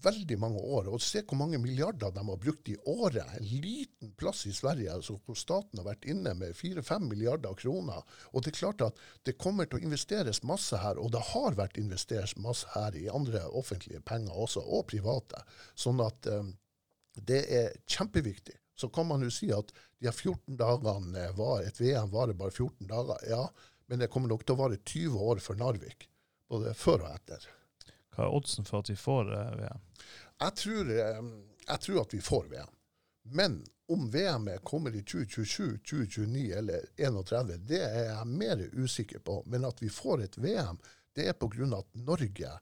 [0.04, 0.90] veldig mange år.
[0.92, 3.36] Og se hvor mange milliarder de har brukt i året.
[3.38, 8.02] En liten plass i Sverige altså, hvor staten har vært inne med fire-fem milliarder kroner.
[8.34, 11.60] Og det er klart at det kommer til å investeres masse her, og det har
[11.60, 15.46] vært investert masse her i andre offentlige penger også, og private.
[15.80, 16.52] Sånn at um,
[17.14, 22.10] det er kjempeviktig så kan man jo si at de 14 dagene var, et VM
[22.12, 23.26] varer bare 14 dager.
[23.30, 23.44] Ja,
[23.86, 26.08] men det kommer nok til å vare 20 år for Narvik.
[26.50, 27.46] Både før og etter.
[28.14, 29.86] Hva er oddsen for at vi får uh, VM?
[30.44, 31.30] Jeg tror, um,
[31.68, 32.74] jeg tror, at vi får VM.
[33.38, 33.62] Men
[33.94, 39.40] om VM-et kommer i 2027, 2029 eller 2031, det er jeg mer usikker på.
[39.46, 40.80] Men at vi får et VM,
[41.16, 41.70] det er pga.
[41.78, 42.54] at Norge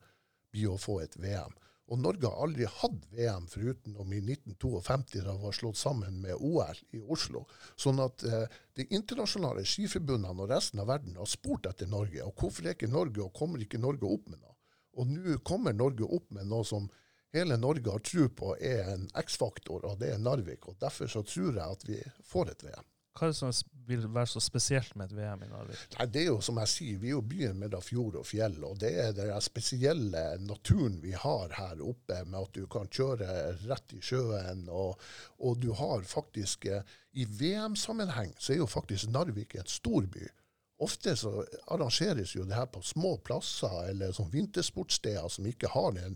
[0.52, 1.54] blir å få et VM.
[1.92, 6.22] Og Norge har aldri hatt VM foruten om i 1952, da det var slått sammen
[6.24, 7.44] med OL i Oslo.
[7.76, 8.46] Sånn at eh,
[8.80, 12.24] de internasjonale skiforbundene og resten av verden har spurt etter Norge.
[12.24, 14.56] Og hvorfor er ikke Norge, og kommer ikke Norge opp med noe?
[15.00, 16.88] Og nå kommer Norge opp med noe som
[17.36, 20.72] hele Norge har tro på er en X-faktor, og det er Narvik.
[20.72, 22.00] Og derfor så tror jeg at vi
[22.32, 22.88] får et VM.
[23.12, 23.60] Hva er det som er
[23.92, 25.84] vil være så spesielt med et VM i Narvik?
[25.98, 28.58] Nei, det er jo som jeg sier, vi er jo byen mellom fjord og fjell.
[28.68, 33.30] Og det er den spesielle naturen vi har her oppe, med at du kan kjøre
[33.68, 34.68] rett i sjøen.
[34.70, 35.02] Og,
[35.40, 40.30] og du har faktisk eh, I VM-sammenheng så er jo faktisk Narvik en stor by.
[40.82, 45.92] Ofte så arrangeres jo det her på små plasser eller som vintersportssteder som ikke har
[45.94, 46.16] den,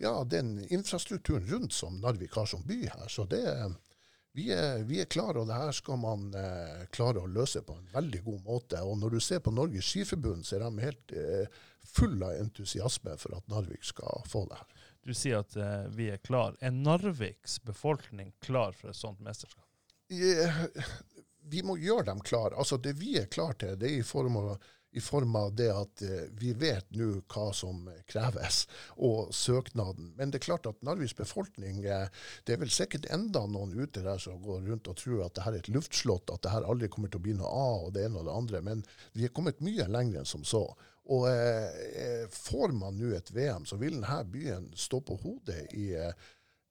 [0.00, 3.04] ja, den infrastrukturen rundt som Narvik har som by her.
[3.12, 3.42] Så det,
[4.36, 7.74] vi er, vi er klare, og det her skal man eh, klare å løse på
[7.74, 8.82] en veldig god måte.
[8.84, 13.16] Og når du ser på Norges Skiforbund, så er de helt eh, full av entusiasme
[13.18, 14.84] for at Narvik skal få det her.
[15.08, 16.58] Du sier at eh, vi er klar.
[16.60, 19.64] Er Narviks befolkning klar for et sånt mesterskap?
[20.08, 22.54] Vi må gjøre dem klar.
[22.56, 25.68] Altså Det vi er klar til, det er i form av, i form av det
[25.72, 28.64] at eh, vi vet nå hva som kreves,
[28.96, 30.12] og søknaden.
[30.18, 32.08] Men det er klart at Narviks befolkning eh,
[32.44, 35.46] Det er vel sikkert enda noen ute der som går rundt og tror at det
[35.46, 37.96] her er et luftslott, at det her aldri kommer til å bli noe av, og
[37.96, 38.62] det ene og det andre.
[38.70, 40.66] Men vi er kommet mye lenger enn som så.
[41.08, 45.92] Og eh, får man nå et VM, så vil denne byen stå på hodet i
[45.96, 46.26] eh,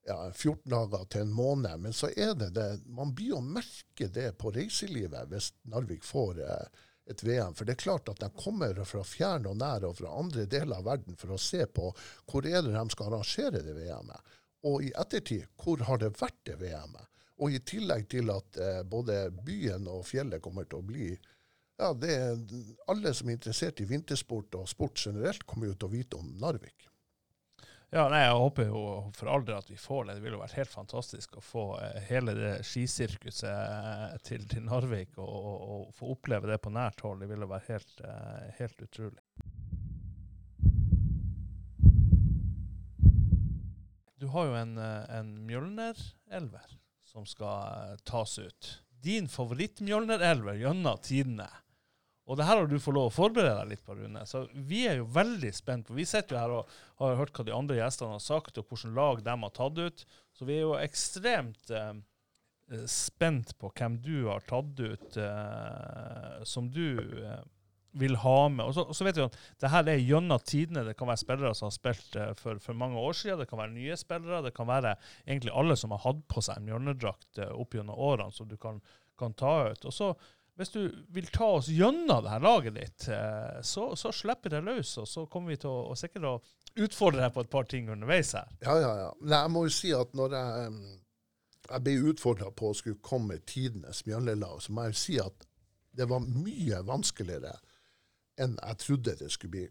[0.07, 1.79] ja, 14 dager til en måned.
[1.81, 6.43] Men så er det det Man blir å merke det på reiselivet hvis Narvik får
[6.45, 7.55] eh, et VM.
[7.55, 10.79] For det er klart at de kommer fra fjern og nær og fra andre deler
[10.79, 11.91] av verden for å se på
[12.27, 14.35] hvor er det de skal arrangere det VM-et.
[14.67, 17.09] Og i ettertid, hvor har det vært det VM-et?
[17.37, 21.11] Og i tillegg til at eh, både byen og fjellet kommer til å bli
[21.77, 22.39] ja, det er
[22.89, 26.31] Alle som er interessert i vintersport og sport generelt, kommer jo til å vite om
[26.41, 26.87] Narvik.
[27.89, 28.79] Ja, nei, Jeg håper jo
[29.15, 30.17] for all del at vi får det.
[30.17, 35.15] Det ville vært helt fantastisk å få eh, hele det skisirkuset eh, til, til Narvik
[35.15, 37.23] og, og, og, få oppleve det på nært hold.
[37.23, 39.23] Det ville vært helt, eh, helt utrolig.
[44.17, 46.75] Du har jo en, en Mjølner-elver
[47.07, 48.71] som skal tas ut.
[48.99, 51.47] Din favoritt-Mjølner-elver gjennom tidene.
[52.27, 54.25] Og det her har du fått lov å forberede deg litt på, Rune.
[54.27, 57.47] Så vi er jo veldig spent på Vi sitter jo her og har hørt hva
[57.47, 60.05] de andre gjestene har sagt, og hvilke lag de har tatt ut.
[60.35, 61.93] Så vi er jo ekstremt eh,
[62.91, 67.45] spent på hvem du har tatt ut eh, som du eh,
[67.99, 68.65] vil ha med.
[68.65, 70.85] Og så, og så, vet vi at det her er gjennom tidene.
[70.87, 73.61] Det kan være spillere som har spilt eh, for, for, mange år siden, det kan
[73.61, 74.43] være nye spillere.
[74.45, 77.99] Det kan være egentlig alle som har hatt på seg en Mjølnerdrakt eh, opp gjennom
[78.09, 78.81] årene, som du kan,
[79.19, 79.87] kan ta ut.
[79.87, 80.11] Og så
[80.57, 80.79] hvis du
[81.13, 84.95] vil ta oss gjennom det her laget ditt, eh, så, så slipper det løs.
[84.97, 86.37] Og så kommer vi til å, å sikkert å
[86.81, 88.49] utfordre deg på et par ting underveis her.
[88.65, 89.11] Ja, ja, ja.
[89.21, 90.73] Nei, jeg må jo si at når jeg,
[91.69, 95.21] jeg ble utfordra på å skulle komme med tidenes mjøllelag, så må jeg jo si
[95.21, 95.47] at
[95.97, 97.53] det var mye vanskeligere
[98.41, 99.65] enn jeg trodde det skulle bli.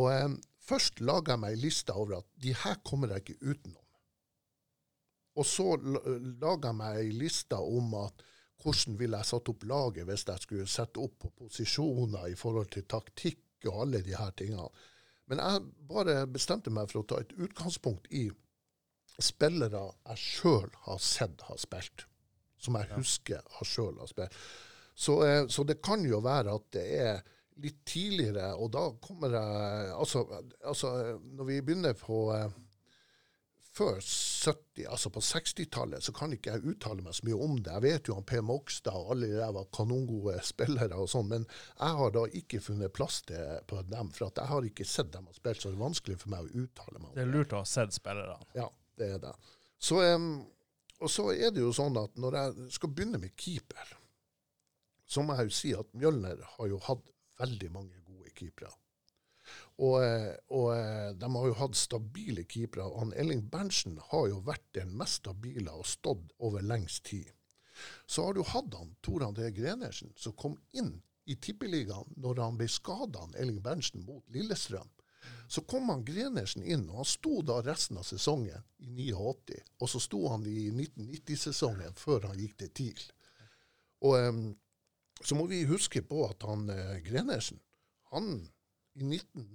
[0.00, 0.28] Og eh,
[0.64, 3.80] først laga jeg meg ei liste over at de her kommer jeg ikke utenom.
[5.34, 8.30] Og så laga jeg meg ei liste om at
[8.62, 12.70] hvordan ville jeg satt opp laget hvis jeg skulle sette opp på posisjoner i forhold
[12.74, 14.68] til taktikk og alle de her tingene.
[15.30, 18.26] Men jeg bare bestemte meg for å ta et utgangspunkt i
[19.22, 22.06] spillere jeg sjøl har sett har spilt.
[22.60, 24.36] Som jeg husker jeg sjøl har spilt.
[24.94, 27.24] Så, eh, så, det kan jo være at det er
[27.62, 30.24] litt tidligere, og da kommer jeg Altså,
[30.62, 30.90] altså
[31.22, 32.54] når vi begynner på eh,
[33.74, 37.72] før 70, altså på 60-tallet, så kan ikke jeg uttale meg så mye om det.
[37.72, 41.26] Jeg vet jo han Per Mogstad og alle de der var kanongode spillere og sånn,
[41.32, 45.10] men jeg har da ikke funnet plass til på dem, for jeg har ikke sett
[45.14, 47.18] dem og spilt, så det er vanskelig for meg å uttale meg om det.
[47.18, 48.38] Det er lurt å ha sett spillerne.
[48.54, 48.68] Ja,
[49.00, 49.34] det er det.
[49.82, 50.30] Så, um,
[51.02, 53.96] og så er det jo sånn at når jeg skal begynne med keeper,
[55.04, 57.10] så må jeg jo si at Mjølner har jo hatt
[57.42, 58.70] veldig mange gode keepere.
[59.82, 62.98] Og, eh, og, eh, de har jo hatt stabile keepere.
[62.98, 67.32] han Elling Berntsen har jo vært den mest stabile og stått over lengst tid.
[68.06, 72.58] Så har du hatt han Tor André Grenersen, som kom inn i Tippeligaen når han
[72.58, 74.90] ble skada, Elling Berntsen, mot Lillestrøm.
[75.48, 79.60] Så kom han Grenersen inn, og han sto da resten av sesongen i 89.
[79.80, 83.04] Og så sto han i 1990-sesongen før han gikk til TIL.
[84.04, 84.42] Og um,
[85.24, 87.60] så må vi huske på at han eh, Grenersen
[88.14, 88.48] han
[88.94, 89.46] i, 19,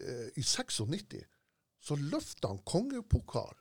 [0.00, 1.24] eh, i 96
[1.84, 3.60] så løfta han kongepokalen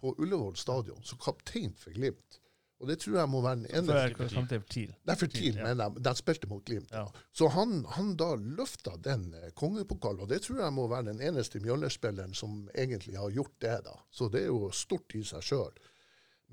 [0.00, 2.40] på Ullevål stadion som kaptein for Glimt.
[2.80, 4.92] Og det tror jeg må være den eneste For TIL.
[5.04, 5.66] Nei, for TIL, ja.
[5.66, 6.02] men jeg.
[6.06, 6.94] de, spilte mot Glimt.
[6.96, 7.04] Ja.
[7.36, 11.20] Så han, han, da løfta den eh, kongepokalen, og det tror jeg må være den
[11.28, 13.76] eneste Mjøller-spilleren som egentlig har gjort det.
[13.84, 13.98] da.
[14.08, 15.76] Så det er jo stort i seg sjøl.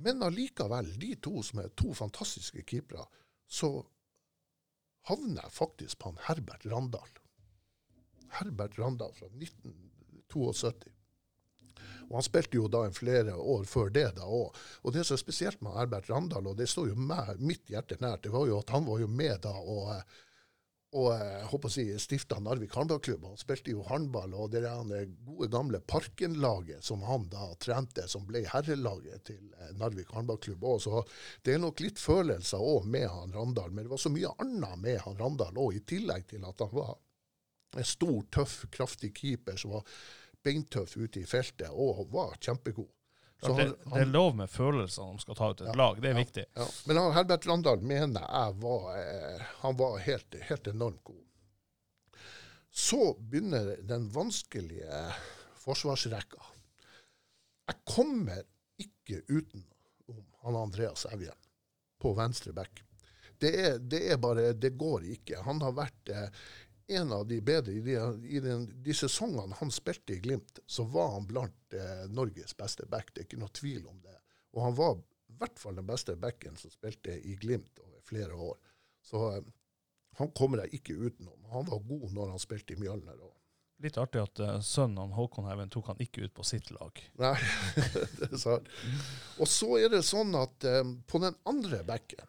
[0.03, 3.07] Men allikevel, de to som er to fantastiske keepere,
[3.47, 3.71] så
[5.07, 7.17] havner jeg faktisk på han Herbert Randal.
[8.39, 10.93] Herbert Randal fra 1972.
[12.07, 14.55] Og han spilte jo da en flere år før det da òg.
[14.83, 17.99] Og det som er spesielt med Herbert Randal, og det står jo meg, mitt hjerte
[18.03, 20.21] nært, det var jo at han var jo med da og, eh,
[20.95, 23.25] og jeg håper å si, stifta Narvik Handballklubb.
[23.27, 28.05] Han spilte jo håndball, og det er eh, gode gamle Parken-laget som han da trente,
[28.07, 30.63] som ble herrelaget til eh, Narvik Handballklubb.
[30.79, 31.01] Så
[31.43, 34.79] det er nok litt følelser òg med han Randal, men det var så mye annet
[34.85, 36.95] med han Randal òg, i tillegg til at han var
[37.75, 39.97] en stor, tøff, kraftig keeper som var
[40.45, 42.87] beintøff ute i feltet og var kjempegod.
[43.41, 45.99] Så det, han- det er lov med følelser når man skal ta ut et lag.
[46.01, 46.45] Det er viktig.
[46.57, 46.65] ja.
[46.87, 51.23] Men han, Herbert Landahl mener jeg var, eh, han var helt, helt enormt god.
[52.71, 54.99] Så begynner den vanskelige
[55.63, 56.41] forsvarsrekka.
[57.67, 58.43] Jeg kommer
[58.79, 61.35] ikke utenom han Andreas Evjen
[61.99, 62.83] på venstre back.
[63.37, 65.41] Det, er, det er bare Det går ikke.
[65.45, 66.29] Han har vært eh,
[66.87, 70.85] en av de bedre i, de, i den, de sesongene han spilte i Glimt, så
[70.87, 73.11] var han blant eh, Norges beste back.
[73.13, 74.15] Det er ikke noe tvil om det.
[74.55, 78.35] Og han var i hvert fall den beste backen som spilte i Glimt over flere
[78.35, 78.55] år.
[79.03, 79.49] Så eh,
[80.21, 81.37] han kommer jeg ikke utenom.
[81.51, 83.19] Han var god når han spilte i Mjølner.
[83.19, 83.33] Og,
[83.83, 86.97] Litt artig at uh, sønnen Håkon Haugen tok han ikke ut på sitt lag.
[87.21, 87.35] nei,
[88.17, 88.71] det er sant.
[89.37, 92.25] Og så er det sånn at eh, på den andre backen,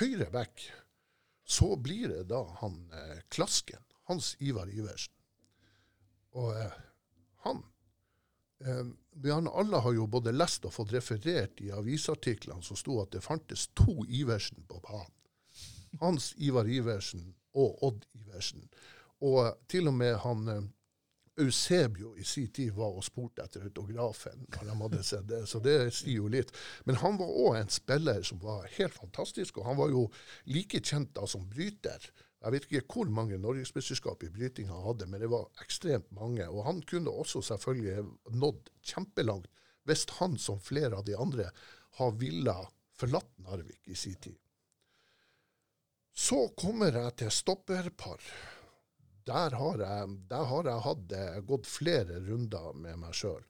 [0.00, 0.64] høyre back,
[1.46, 3.84] så blir det da han eh, Klasken.
[4.08, 5.14] Hans Ivar Iversen.
[6.38, 6.78] Og eh,
[7.44, 7.62] han
[8.64, 13.24] eh, Alle har jo både lest og fått referert i avisartiklene som sto at det
[13.24, 15.14] fantes to Iversen på banen.
[16.00, 18.68] Hans Ivar Iversen og Odd Iversen.
[19.24, 20.66] Og til og med han eh,
[21.38, 24.46] Eusebio i sin tid var og spurte etter autografen.
[24.54, 26.50] når de hadde sett det, Så det sier jo litt.
[26.84, 30.08] Men han var òg en spiller som var helt fantastisk, og han var jo
[30.46, 32.10] like kjent da som bryter.
[32.38, 36.46] Jeg vet ikke hvor mange norgesmesterskap i bryting han hadde, men det var ekstremt mange.
[36.46, 39.50] Og han kunne også selvfølgelig nådd kjempelangt
[39.88, 41.48] hvis han, som flere av de andre,
[41.98, 42.54] har ville
[42.98, 44.36] forlatt Narvik i sin tid.
[46.12, 48.22] Så kommer jeg til stopperpar.
[49.28, 53.44] Der har jeg, der har jeg hatt, eh, gått flere runder med meg sjøl.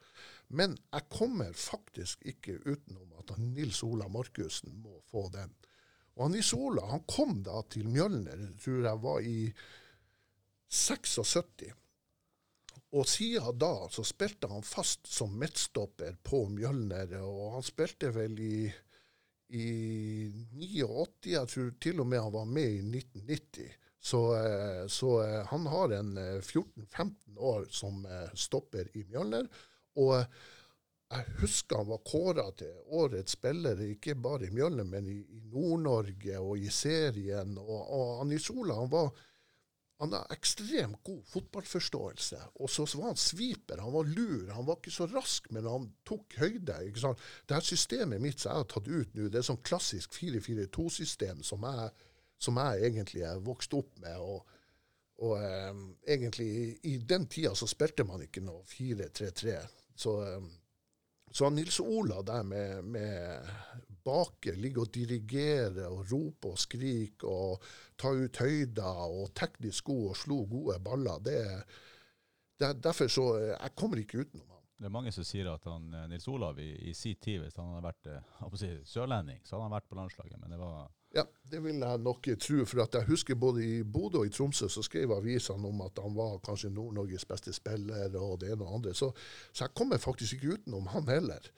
[0.49, 5.55] Men jeg kommer faktisk ikke utenom at Nils Ola Markussen må få den.
[6.19, 9.39] Og han Isola han kom da til Mjølner, tror jeg var i
[10.69, 11.69] 76.
[12.99, 18.35] Og siden da så spilte han fast som midtstopper på Mjølner, og han spilte vel
[18.43, 18.67] i,
[19.55, 19.69] i
[20.57, 23.79] 89, jeg tror til og med han var med i 1990.
[24.09, 29.47] Så, eh, så eh, han har en eh, 14-15 år som eh, stopper i Mjølner.
[29.99, 30.31] Og eh,
[31.09, 35.41] jeg husker han var kåra til årets spiller, ikke bare i Mjølne, men i, i
[35.49, 37.57] Nord-Norge og i serien.
[37.63, 39.11] Og, og han Isola han var
[39.99, 42.37] han har ekstremt god fotballforståelse.
[42.63, 44.53] Og så var han sviper, han var lur.
[44.55, 46.77] Han var ikke så rask, men han tok høyde.
[46.87, 47.25] ikke sant?
[47.49, 51.43] Det her systemet mitt som jeg har tatt ut nå, det er sånn klassisk 4-4-2-system
[51.43, 51.67] som
[52.39, 54.17] som jeg egentlig er vokst opp med.
[54.23, 54.47] og
[55.19, 55.75] og eh,
[56.15, 59.57] egentlig i, i den tida så spilte man ikke noe 4-3-3.
[59.99, 60.45] Så, eh,
[61.33, 63.51] så Nils Ola der med, med
[64.05, 67.65] baker ligger og dirigere og rope og skrike og
[67.99, 71.41] ta ut høyder og teknisk god og slo gode baller, det,
[72.61, 74.63] er derfor så Jeg kommer ikke utenom han.
[74.79, 77.57] Det er mange som sier at han, eh, Nils Olav i, i sin tid, hvis
[77.59, 80.39] han hadde vært eh, si, sørlending, så hadde han vært på landslaget.
[80.39, 82.65] Men det var Ja, det vil jeg nok tro.
[82.69, 86.01] For at jeg husker både i Bodø og i Tromsø så skrev avisene om at
[86.03, 88.95] han var kanskje Nord-Norges beste spiller og det ene og andre.
[88.95, 89.11] Så,
[89.53, 91.49] så jeg kommer faktisk ikke utenom han heller.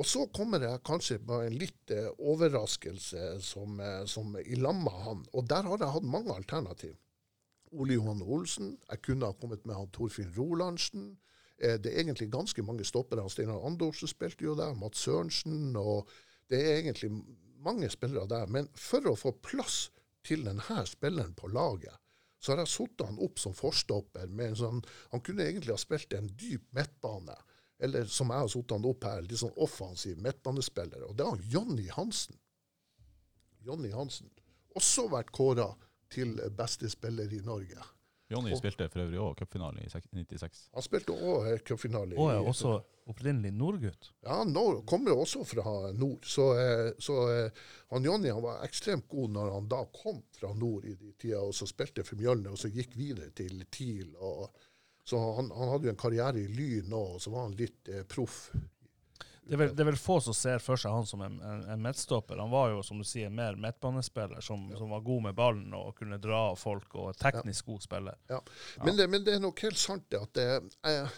[0.00, 4.78] Og så kommer jeg kanskje på en litt eh, overraskelse som, eh, som i lag
[4.78, 5.24] med han.
[5.36, 6.94] Og der har jeg hatt mange alternativ.
[7.70, 8.78] Ole Johan Olsen.
[8.90, 11.12] Jeg kunne ha kommet med han Torfinn Rolandsen.
[11.58, 13.28] Eh, det er egentlig ganske mange stoppere.
[13.30, 14.74] Steinar Andorsen spilte jo der.
[14.74, 15.76] Mats Sørensen.
[15.76, 16.08] og
[16.50, 17.12] Det er egentlig
[17.64, 18.46] mange spillere der.
[18.46, 19.88] Men for å få plass
[20.26, 21.96] til denne spilleren på laget,
[22.40, 24.26] så har jeg satt han opp som forstopper.
[24.26, 27.36] med en sånn, Han kunne egentlig ha spilt en dyp midtbane.
[27.78, 31.04] Eller som jeg har satt han opp her, litt sånn offensiv midtbanespiller.
[31.04, 32.38] Og det er Jonny Hansen.
[33.64, 34.30] Jonny Hansen.
[34.76, 35.74] Også vært kåra
[36.10, 37.84] til beste spiller i Norge.
[38.30, 40.68] Jonny spilte for øvrig òg cupfinale i sek- 96.
[40.74, 42.14] Han spilte òg cupfinale.
[42.16, 42.76] Og er også
[43.10, 44.12] opprinnelig nordgutt.
[44.22, 46.22] Ja, han nå- kommer også fra nord.
[46.30, 47.50] Så, eh, så eh,
[47.90, 51.40] han Jonny han var ekstremt god når han da kom fra nord i de tida,
[51.42, 54.14] og så spilte for Mjølne, og så gikk videre til TIL.
[54.20, 54.46] Og,
[55.04, 57.88] så han, han hadde jo en karriere i Lyn òg, og så var han litt
[57.90, 58.52] eh, proff.
[59.50, 61.62] Det er, vel, det er vel få som ser for seg han som en, en,
[61.74, 62.38] en midtstopper.
[62.38, 65.96] Han var jo, som du sier, mer midtbanespiller, som, som var god med ballen og
[65.98, 68.20] kunne dra av folk, og teknisk god spiller.
[68.30, 68.38] Ja.
[68.84, 70.46] Men, det, men det er nok helt sant det at det,
[70.86, 71.08] jeg,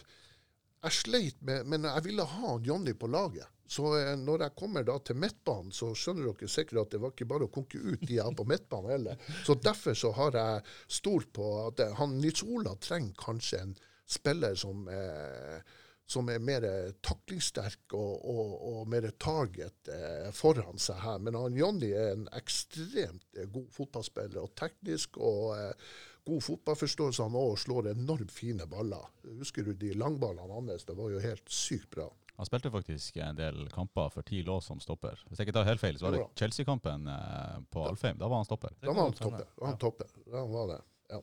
[0.81, 3.53] jeg sleit med Men jeg ville ha Jonny på laget.
[3.69, 7.13] Så eh, når jeg kommer da til midtbanen, så skjønner dere sikkert at det var
[7.13, 9.31] ikke bare å konke ut de her på midtbanen heller.
[9.45, 10.65] Så derfor så har jeg
[11.01, 13.77] stolt på at eh, han Nils Ola trenger kanskje en
[14.09, 15.61] spiller som eh,
[16.07, 16.65] som er mer
[17.07, 21.19] taklingssterk og, og, og mer target eh, foran seg her.
[21.25, 25.93] Men han Jonny er en ekstremt eh, god fotballspiller, og teknisk og eh,
[26.29, 27.23] god fotballforståelse.
[27.27, 29.07] Han òg slår enormt fine baller.
[29.41, 30.85] Husker du de langballene hans?
[30.89, 32.09] Det var jo helt sykt bra.
[32.37, 35.21] Han spilte faktisk en del kamper for TIL òg som stopper.
[35.29, 38.19] Hvis jeg ikke tar helt feil, så var det Chelsea-kampen eh, på Alfheim.
[38.19, 38.75] Da var han stopper.
[38.83, 39.47] Da var han topper.
[39.63, 39.81] Han Ja.
[39.87, 40.15] topper.
[40.33, 40.81] Da var det.
[41.13, 41.21] Ja.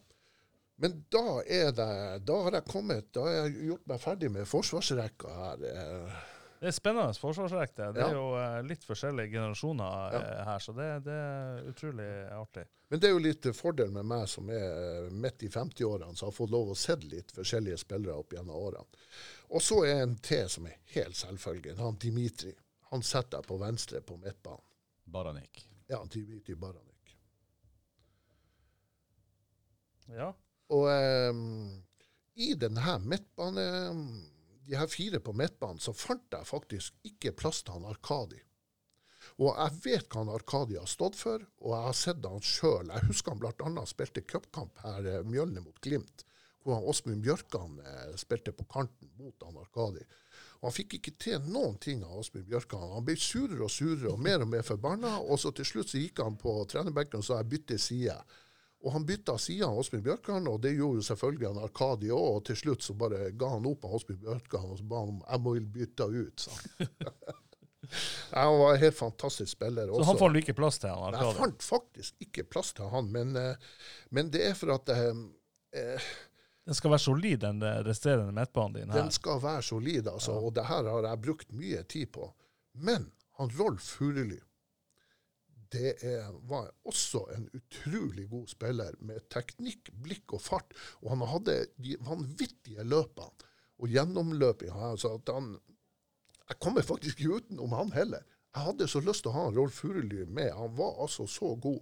[0.80, 4.46] Men da er det Da har jeg kommet Da har jeg gjort meg ferdig med
[4.48, 5.66] forsvarsrekka her.
[5.68, 6.20] eh.
[6.60, 7.94] Det er spennende forsvarsrekte.
[7.96, 8.16] Det er Ja.
[8.16, 10.20] jo eh, litt forskjellige generasjoner Ja.
[10.20, 12.66] eh, her, så det, det er utrolig artig.
[12.90, 16.34] Men det er jo litt fordel med meg som er midt i 50-årene, som har
[16.36, 18.86] fått lov å se litt forskjellige spillere opp gjennom årene.
[19.52, 22.56] Og så er en til som er helt selvfølgelig, Han Dimitri.
[22.92, 24.66] Han setter jeg på venstre på midtbanen.
[25.08, 25.66] Baranik.
[25.88, 27.16] Ja, Dimitri Baranik.
[30.10, 30.34] Ja.
[30.76, 31.80] Og ehm,
[32.40, 33.66] i denne midtbane
[34.70, 38.38] De her fire på midtbanen, så fant jeg faktisk ikke plass til han Arkadi.
[39.42, 42.92] Og jeg vet hva han Arkadi har stått for, og jeg har sett han sjøl.
[42.94, 43.86] Jeg husker han bl.a.
[43.90, 46.26] spilte cupkamp her, Mjølne mot Glimt,
[46.62, 50.06] hvor han Åsmund Bjørkan eh, spilte på kanten mot han Arkadi.
[50.60, 52.92] Og Han fikk ikke til noen ting av Åsmund Bjørkan.
[52.94, 55.16] Han ble surere og surere og mer og mer forbanna.
[55.24, 58.18] Og så til slutt så gikk han på trenerbenken og sa jeg bytter side.
[58.80, 62.28] Og han bytta side av Åsmund Bjørkan, og det gjorde jo selvfølgelig han Arkadi òg.
[62.38, 65.14] Og til slutt så bare ga han opp av Åsmund Bjørkan og så ba han
[65.18, 66.98] om jeg må bytte ut, han.
[68.32, 71.36] Ja, var en helt fantastisk spiller Så han fant du ikke plass til, han Jeg
[71.38, 73.70] fant faktisk ikke plass til han, men, eh,
[74.14, 75.22] men det er for at eh,
[75.80, 76.10] eh,
[76.68, 79.00] Den skal være solid, den eh, resterende midtbanen din her.
[79.00, 80.36] den skal være solid, altså.
[80.38, 82.28] Og det her har jeg brukt mye tid på.
[82.74, 83.10] Men
[83.40, 84.38] han Rolf Furuli
[85.74, 90.74] det er, var også en utrolig god spiller med teknikk, blikk og fart.
[91.04, 93.48] Og han hadde de vanvittige løpene
[93.80, 94.92] og gjennomløpinga.
[94.94, 95.58] Altså han
[96.50, 98.26] Jeg kommer faktisk ikke utenom han heller.
[98.56, 100.50] Jeg hadde så lyst til å ha Rolf Furuli med.
[100.58, 101.82] Han var altså så god.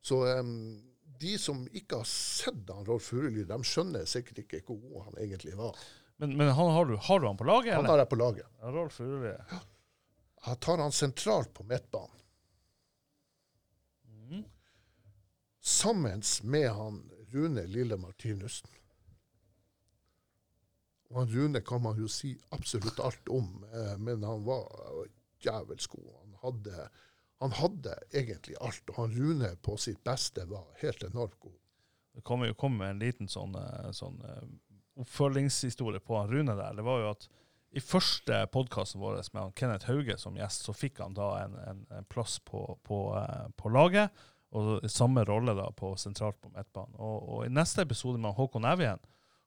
[0.00, 0.78] Så um,
[1.20, 5.18] de som ikke har sett han Rolf Furuli, de skjønner sikkert ikke hvor god han
[5.26, 5.76] egentlig var.
[6.18, 7.92] Men, men han, har, du, har du han på laget, Han eller?
[7.92, 8.48] har jeg på laget.
[8.62, 9.34] Ja, Rolf Furuli.
[10.46, 12.14] Jeg tar han sentralt på midtbanen.
[15.68, 18.70] Sammen med han Rune Lille Martinussen.
[21.10, 24.64] Og han Rune kan man jo si absolutt alt om, eh, men han var
[25.44, 26.14] djevelsk god.
[26.22, 26.86] Han hadde,
[27.44, 31.58] han hadde egentlig alt, og han Rune på sitt beste var helt enormt god.
[32.16, 34.48] Det jo komme med en liten sånn, eh, sånn eh,
[35.04, 36.80] oppfølgingshistorie på han Rune der.
[36.80, 37.28] Det var jo at
[37.76, 41.60] i første podkasten vår med han Kenneth Hauge som gjest, så fikk han da en,
[41.68, 43.04] en, en plass på, på,
[43.60, 44.16] på laget.
[44.56, 46.94] Og samme rolle da på sentralt på midtbanen.
[46.96, 49.00] Og, og i neste episode med Håkon Evjen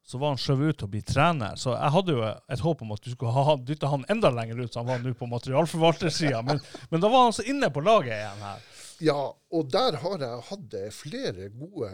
[0.04, 1.58] så var han skjøvet ut til å bli trener.
[1.62, 4.64] Så jeg hadde jo et håp om at du skulle ha dytta han enda lenger
[4.64, 6.42] ut, så han var nå på materialforvaltersida.
[6.48, 8.68] Men, men da var han så inne på laget igjen her.
[9.02, 11.90] Ja, og der har jeg hatt flere gode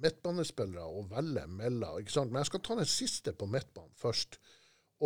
[0.00, 1.98] midtbanespillere å velge mellom.
[2.00, 2.32] ikke sant?
[2.32, 4.40] Men jeg skal ta den siste på midtbanen først.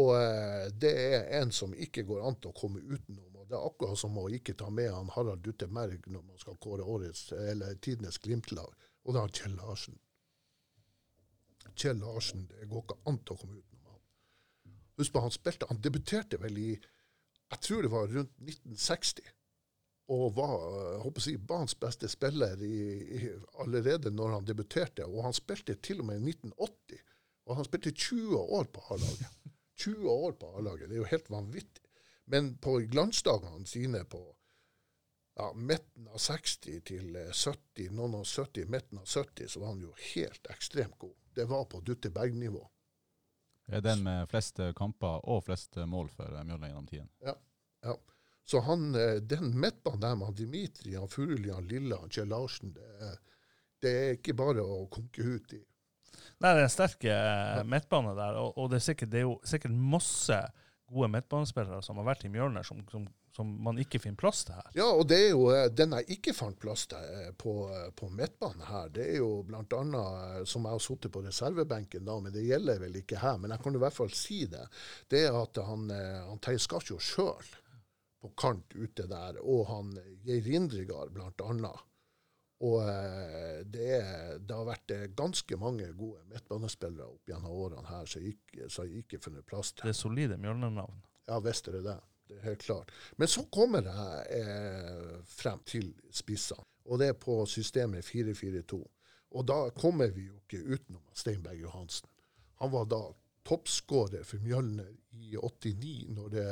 [0.00, 3.33] Og eh, det er en som ikke går an til å komme utenom.
[3.54, 6.56] Det er akkurat som å ikke ta med han Harald Dutte Merg når man skal
[6.58, 8.72] kåre årets, eller tidenes Glimt-lag.
[9.06, 10.00] Og det er Kjell Larsen.
[11.78, 14.00] Kjell Larsen, det går ikke an til å komme utenom han.
[14.98, 19.30] Husk på, han spilte, han debuterte vel i jeg tror det var rundt 1960
[20.16, 22.74] og var jeg håper å si, banens beste spiller i,
[23.14, 23.30] i,
[23.62, 25.06] allerede når han debuterte.
[25.06, 27.06] Og han spilte til og med i 1980.
[27.46, 29.38] Og han spilte 20 år på A-laget.
[29.86, 30.90] 20 år på A-laget.
[30.90, 31.83] Det er jo helt vanvittig.
[32.30, 34.20] Men på glansdagene sine på
[35.36, 39.74] ja, midten av 60 til eh, 70, noen av 70, midten av 70, så var
[39.74, 41.14] han jo helt ekstremt god.
[41.34, 42.62] Det var på Dutte Berg-nivå.
[43.66, 46.86] Det er den med flest eh, kamper og flest eh, mål for eh, Mjølner gjennom
[46.90, 47.10] tiden.
[47.24, 47.34] Ja.
[48.44, 52.74] Så han, eh, den midtbanen der med Dimitri, han Furuli, han Lille, han Kjell Larsen,
[52.76, 53.20] det, er-
[53.84, 55.62] det er ikke bare å konke ut i.
[56.40, 59.26] Nei, det er en sterk eh, midtbane der, og, og det, er sikkert, det er
[59.26, 60.38] jo sikkert masse
[60.90, 64.56] gode midtbanespillere som har vært i Mjølner, som, som, som man ikke finner plass til
[64.58, 64.68] her.
[64.76, 67.88] Ja, og det er jo eh, den jeg ikke fant plass til eh, på, eh,
[67.96, 68.92] på midtbanen her.
[68.94, 73.00] Det er jo eh, som jeg har sittet på reservebenken da, men det gjelder vel
[73.00, 73.40] ikke her.
[73.40, 74.66] Men jeg kan i hvert fall si det.
[75.10, 77.54] Det er at han, han Terje Skarsjå sjøl
[78.24, 79.90] på kant ute der, og han
[80.24, 81.82] Geir Indregard annet.
[82.64, 83.90] Og eh, det,
[84.46, 88.24] det har vært eh, ganske mange gode midtbanespillere opp gjennom årene her som
[88.72, 89.88] som jeg ikke har funnet plass til.
[89.88, 91.02] Det er solide Mjølner-navn.
[91.28, 91.98] Ja, visst er det det.
[92.28, 92.92] Det er helt klart.
[93.20, 98.80] Men så kommer jeg eh, frem til spissene, og det er på systemet 4-4-2.
[99.34, 102.08] Og da kommer vi jo ikke utenom Steinberg Johansen.
[102.62, 103.02] Han var da
[103.44, 106.46] toppskårer for Mjølner i 89, når det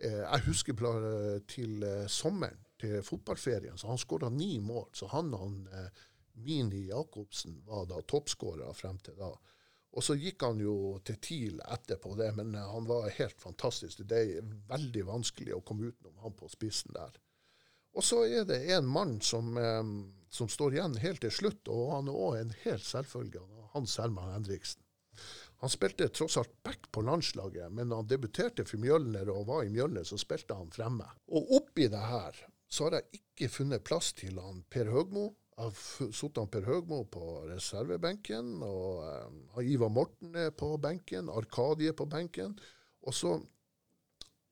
[0.00, 0.74] eh, Jeg husker
[1.48, 4.88] til eh, sommeren, til fotballferien, så han skåra ni mål.
[4.96, 6.04] Så han og han, eh,
[6.40, 9.30] Mini Jacobsen var da toppskårer frem til da.
[9.90, 10.74] Og så gikk han jo
[11.04, 14.04] til TIL etterpå det, men eh, han var helt fantastisk.
[14.08, 17.18] Det er veldig vanskelig å komme utenom han på spissen der.
[17.98, 19.82] Og så er det en mann som, eh,
[20.30, 23.42] som står igjen helt til slutt, og han er òg en helt selvfølge.
[23.74, 24.82] Hans Herman Henriksen.
[25.60, 29.72] Han spilte tross alt back på landslaget, men han debuterte for Mjølner og var i
[29.72, 31.04] Mjølner, så spilte han fremme.
[31.36, 32.38] Og oppi det her
[32.70, 35.26] så har jeg ikke funnet plass til han Per Høgmo.
[35.56, 41.28] Jeg har satt han Per Høgmo på reservebenken, og um, Ivar Morten er på benken,
[41.34, 42.54] Arkadie på benken.
[43.04, 43.34] Og så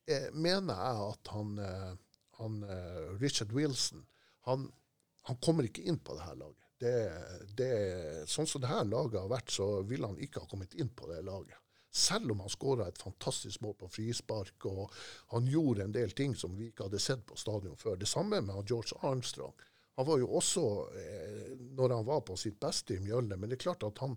[0.09, 1.95] eh, mener jeg at han, eh,
[2.41, 4.05] han eh, Richard Wilson
[4.49, 4.67] han,
[5.29, 6.65] han kommer ikke inn på det her laget.
[6.79, 6.95] Det,
[7.59, 7.71] det,
[8.31, 11.11] sånn som det her laget har vært, så ville han ikke ha kommet inn på
[11.11, 11.59] det laget.
[11.99, 14.93] Selv om han skåra et fantastisk mål på frispark, og
[15.35, 17.99] han gjorde en del ting som vi ikke hadde sett på stadion før.
[17.99, 19.57] Det samme med George Armstrong.
[19.99, 20.63] Han var jo også,
[20.95, 24.15] eh, når han var på sitt beste i Mjølne, men det er klart at han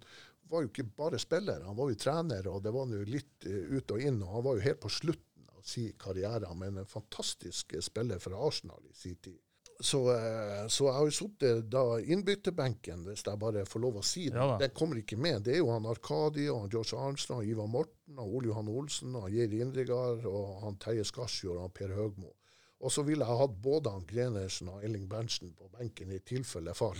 [0.51, 3.71] var jo ikke bare spiller, han var jo trener, og det var jo litt eh,
[3.71, 6.89] ut og inn, og han var jo helt på slutten av sin karriere, men en
[6.89, 9.39] fantastisk eh, spiller for Arsenal i sin tid.
[9.81, 14.03] Så, eh, så jeg har jo sittet da innbytterbenken, hvis jeg bare får lov å
[14.05, 14.37] si det.
[14.37, 15.41] Ja det kommer ikke med.
[15.47, 19.15] Det er jo han Arkadi og han George Armstrong, Ivar Morten, og Ole Johan Olsen,
[19.17, 22.35] og Geir Indregard, og han Terje Skarsjord og han Per Høgmo.
[22.81, 26.73] Og så ville jeg hatt både han Grenersen og Elling Berntsen på benken i tilfelle
[26.77, 26.97] fall.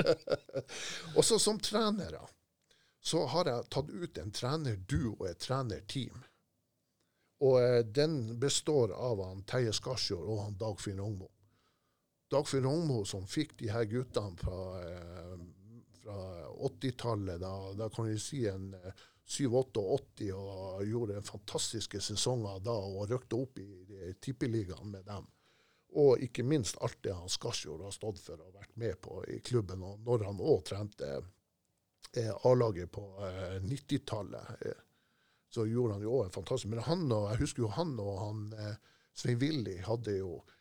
[1.16, 2.22] og så som trenere
[3.00, 6.24] så har jeg tatt ut en trenerduo og et trenerteam.
[7.40, 11.30] Og eh, den består av han Terje Skarsjord og han Dagfinn Rongmo.
[12.30, 15.38] Dagfinn Rongmo som fikk de her guttene fra, eh,
[16.02, 16.18] fra
[16.68, 23.10] 80-tallet, da, da kan vi si en eh, 87-88, og gjorde fantastiske sesonger da og
[23.10, 23.68] røkte opp i,
[24.18, 25.28] tippeligaen med dem.
[26.00, 29.38] Og ikke minst alt det han Skarsjord har stått for og vært med på i
[29.46, 31.10] klubben, og når han òg trente
[32.14, 34.82] eh, A-laget på eh, 90-tallet, eh,
[35.50, 38.18] så gjorde han jo òg en fantastisk Men han og, jeg husker jo han og
[38.22, 38.76] han eh,
[39.18, 40.59] Svein Willy hadde jo eh,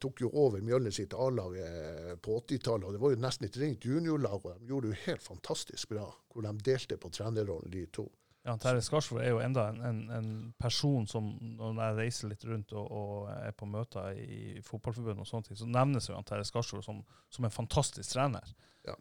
[0.00, 3.58] tok jo over Mjølner sitt A-lag eh, på 80-tallet, og det var jo nesten et
[3.60, 7.70] rent juniorlag, og de gjorde det jo helt fantastisk bra, hvor de delte på trenerrollen,
[7.74, 8.06] de to.
[8.46, 10.26] Ja, Terje Skarsvold er jo enda en, en, en
[10.62, 15.26] person som, når jeg reiser litt rundt og, og er på møter i fotballforbundet og
[15.26, 17.00] sånne ting, så nevnes jo Terje Skarsvold som,
[17.34, 18.52] som en fantastisk trener.
[18.86, 18.94] Ja,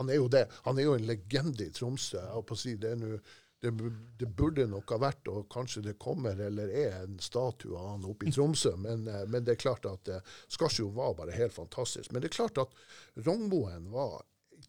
[0.00, 0.46] Han er jo det.
[0.64, 2.22] Han er jo en legende i Tromsø.
[2.24, 3.20] Jeg på å si, det, nå-
[3.66, 3.90] det,
[4.22, 8.08] det burde nok ha vært, og kanskje det kommer eller er en statue av han
[8.08, 10.08] oppe i Tromsø, men, eh, men det er klart at
[10.52, 12.12] Skarsjo var bare helt fantastisk.
[12.12, 12.80] Men det er klart at
[13.26, 14.22] Rognboen var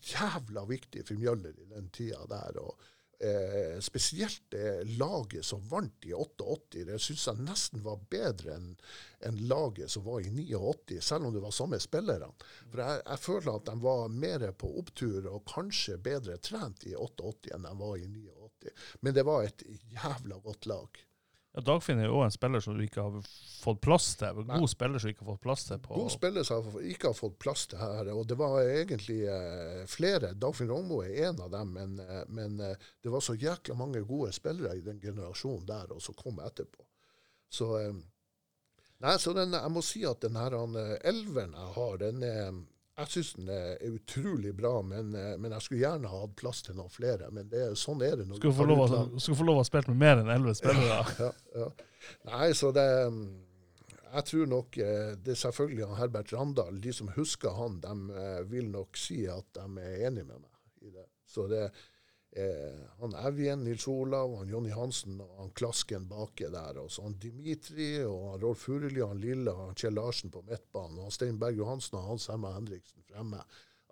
[0.04, 2.60] jævla viktig for Mjøller i den tida der.
[2.62, 2.82] og
[3.20, 8.74] eh, Spesielt det laget som vant i 88, det syns jeg nesten var bedre enn
[9.28, 12.30] en laget som var i 89, selv om det var samme spillerne.
[12.72, 16.96] For jeg, jeg føler at de var mer på opptur og kanskje bedre trent i
[16.96, 18.37] 88 enn de var i 89.
[19.02, 19.64] Men det var et
[19.94, 21.04] jævla godt lag.
[21.58, 23.30] Ja, Dagfinn er jo også en spiller som du ikke har
[23.64, 24.44] fått plass til.
[24.46, 24.60] Nei.
[24.70, 25.80] Spiller som ikke har fått plass til.
[25.82, 25.96] på...
[25.96, 30.36] God spiller som ikke har fått plass til her, og det var egentlig eh, flere.
[30.38, 34.04] Dagfinn Rognmo er en av dem, men, eh, men eh, det var så jækla mange
[34.06, 36.86] gode spillere i den generasjonen der, og som kom etterpå.
[37.50, 37.72] Så,
[39.02, 40.54] nei, så den, jeg må si at den her
[41.10, 42.58] elveren jeg har, den er
[42.98, 46.64] jeg syns den er utrolig bra, men, eh, men jeg skulle gjerne ha hatt plass
[46.66, 47.30] til noen flere.
[47.34, 48.26] Men det, sånn er det.
[48.26, 50.56] når Skal du få lov å, skal få lov å spille med mer enn elleve
[50.58, 51.04] spillere.
[51.28, 51.68] Ja, ja.
[52.30, 53.22] Nei, så det mm,
[54.14, 56.82] Jeg tror nok eh, det er selvfølgelig han Herbert Randal.
[56.82, 60.90] De som husker han, de eh, vil nok si at de er enig med meg
[60.90, 61.06] i det.
[61.28, 61.68] Så det
[62.38, 66.82] eh, han Evjen, Nils Olav, han Jonny Hansen og han Klasken baki der.
[66.84, 70.44] Og så han Dimitri og han Rolf Furuli han Lille og han Kjell Larsen på
[70.48, 71.00] midtbanen.
[71.00, 73.42] Og han Stein Berg Johansen og Hans Hemma Henriksen fremme.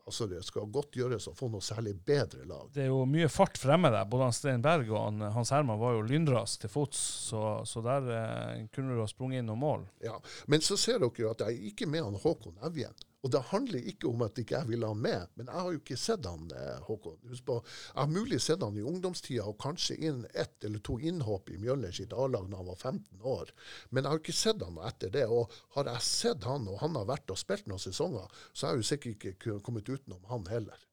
[0.05, 2.67] Altså, det skal godt gjøres å få noe særlig bedre lag.
[2.75, 4.05] Det er jo mye fart fremme der.
[4.05, 6.99] Både han Stein Berg og han, Hans Herman var jo lynrask til fots,
[7.31, 9.87] så, så der eh, kunne du ha sprunget inn noen mål.
[10.05, 12.93] Ja, Men så ser dere jo at jeg er ikke med han Håkon Evjen.
[13.25, 15.71] Og det handler ikke om at ikke jeg ville ha han med, men jeg har
[15.73, 17.17] jo ikke sett han, eh, Håkon.
[17.31, 20.99] Husk på, Jeg har mulig sett han i ungdomstida og kanskje inn ett eller to
[21.01, 23.49] innhopp i Mjølner sitt A-lag da han var 15 år.
[23.89, 25.25] Men jeg har ikke sett han etter det.
[25.25, 28.75] Og har jeg sett han, og han har vært og spilt noen sesonger, så har
[28.75, 30.85] jeg jo sikkert ikke kommet utenom han heller.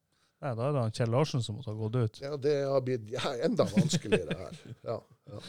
[0.43, 2.20] Nei, da er det Kjell Larsen som måtte ha gått ut.
[2.24, 4.62] Ja, Det har blitt ja, enda vanskeligere her.
[4.89, 4.97] Ja,
[5.30, 5.43] ja.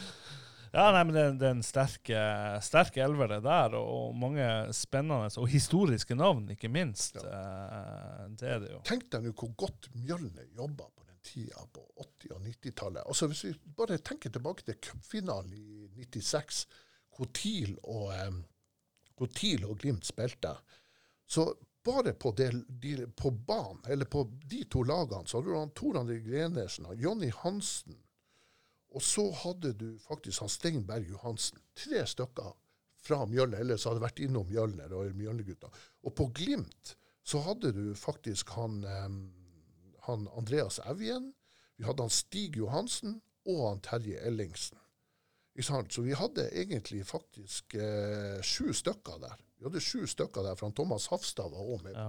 [0.74, 4.46] Ja, nei, men det, det er en sterk, eh, sterk elver det der, og mange
[4.74, 7.20] spennende og historiske navn, ikke minst.
[7.22, 7.42] Ja.
[8.34, 8.80] Det er det jo.
[8.88, 13.04] Tenk deg nå hvor godt Mjølner jobba på den tida på 80- og 90-tallet.
[13.06, 16.64] Altså, hvis vi bare tenker tilbake til cupfinalen i 96,
[17.14, 18.34] hvor TIL og, eh,
[19.14, 20.56] hvor TIL og Glimt spilte.
[21.30, 21.52] Så
[21.84, 22.50] bare på, det,
[22.82, 26.88] de, på banen, eller på de to lagene, så hadde du han Tor André Grenersen,
[26.90, 28.00] og Jonny Hansen,
[28.94, 31.58] og så hadde du faktisk han Stein Berg Johansen.
[31.74, 32.52] Tre stykker
[33.04, 35.70] fra Mjølner, eller så hadde vært innom Mjølner og Mjølnergutta.
[36.06, 38.80] Og på Glimt så hadde du faktisk han,
[40.06, 41.32] han Andreas Evjen,
[41.76, 43.18] vi hadde han Stig Johansen
[43.50, 44.78] og han Terje Ellingsen.
[45.54, 49.36] Så vi hadde egentlig faktisk eh, sju stykker der.
[49.58, 51.94] Vi hadde sju stykker der, for han Thomas Hafstad var òg med.
[51.94, 52.08] Ja.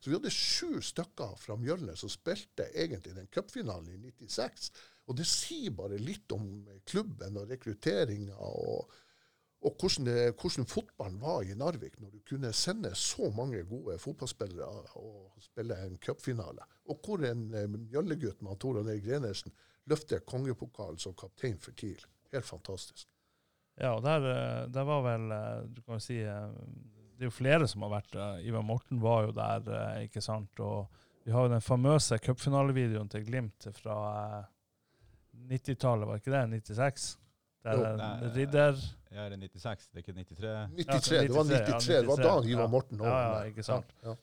[0.00, 4.72] Så vi hadde sju stykker fra Mjølner som spilte egentlig den cupfinalen i 96.
[5.10, 6.44] Og det sier bare litt om
[6.86, 8.92] klubben og rekrutteringa og,
[9.66, 13.98] og hvordan, det, hvordan fotballen var i Narvik, når du kunne sende så mange gode
[13.98, 16.62] fotballspillere og spille en cupfinale.
[16.88, 19.52] Og hvor en mjøllegutt med Tor André Grenersen
[19.90, 22.06] løfter kongepokalen som kaptein for TIL.
[22.30, 23.08] Helt fantastisk.
[23.80, 26.50] Ja, og der, eh, der var vel eh, Du kan jo si eh,
[27.16, 28.40] Det er jo flere som har vært der.
[28.44, 30.60] Ivar Morten var jo der, eh, ikke sant.
[30.60, 30.86] Og
[31.24, 34.48] vi har jo den famøse cupfinalevideoen til Glimt fra eh,
[35.48, 36.42] 90-tallet, var ikke det?
[36.62, 37.06] 96?
[37.60, 37.84] Det Jo.
[37.84, 38.78] en Nei, ridder
[39.10, 39.88] Ja, er det 96?
[39.90, 40.52] Det er ikke 93?
[40.76, 41.88] 93, det var 93, ja, 93.
[41.88, 42.68] Det var da Ivar ja.
[42.68, 43.92] Morten Ja, ja, ikke sant.
[44.04, 44.14] Ja,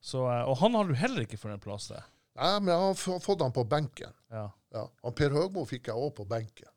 [0.00, 2.00] så, eh, Og han har du heller ikke funnet plass til.
[2.38, 4.14] Nei, men jeg har fått han på benken.
[4.30, 4.48] Ja.
[4.72, 4.84] Ja.
[5.02, 6.70] Han Per Høgmo fikk jeg òg på benken.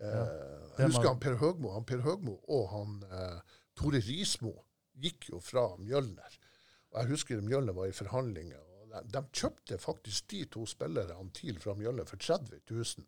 [0.00, 0.24] Eh,
[0.76, 4.52] jeg husker han Per Høgmo, han Per Høgmo og han eh, Tore Rismo
[4.98, 6.38] gikk jo fra Mjølner.
[6.92, 8.60] Og jeg husker Mjølner var i forhandlinger.
[9.04, 13.06] De, kjøpte faktisk de to spillerne TIL fra Mjølle for 30 000.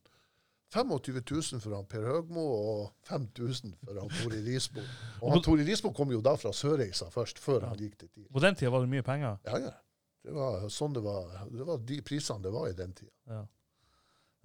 [0.75, 4.83] 25 000 for han Per Høgmo og 5000 for han Tore Risbo.
[5.23, 8.27] Og han Tore Risbo kom jo da fra Sørreisa først, før han gikk til TIL.
[8.33, 9.39] På den tida var det mye penger.
[9.49, 9.77] Ja, ja.
[10.25, 11.31] Det var sånn det var.
[11.49, 13.15] Det var de prisene det var i den tida.
[13.31, 13.43] Ja.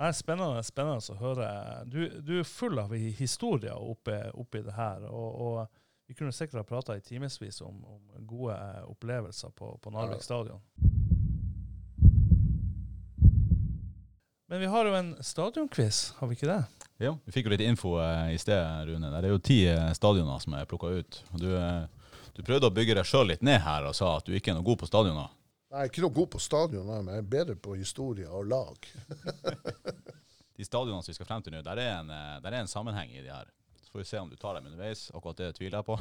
[0.07, 1.47] er spennende, spennende å høre.
[1.91, 5.03] Du, du er full av historier oppi, oppi det her.
[5.09, 8.55] Og, og vi kunne sikkert ha prata i timevis om, om gode
[8.87, 10.63] opplevelser på, på Narvik stadion.
[14.54, 16.60] Men vi har jo en stadionquiz, har vi ikke det?
[17.01, 19.10] Ja, vi fikk jo litt info eh, i sted, Rune.
[19.10, 21.18] Det er jo ti eh, stadioner som er plukka ut.
[21.34, 24.30] Og du, eh, du prøvde å bygge deg sjøl litt ned her og sa at
[24.30, 25.34] du ikke er noe god på stadioner.
[25.74, 28.45] Jeg er ikke noe god på stadion, nei, men jeg er bedre på historie og
[28.54, 28.91] lag.
[30.60, 32.70] De stadionene som vi skal frem til nå, der er, en, eh, der er en
[32.70, 33.49] sammenheng i de her.
[33.82, 35.08] Så får vi se om du tar dem underveis.
[35.18, 35.97] Akkurat det tviler jeg på.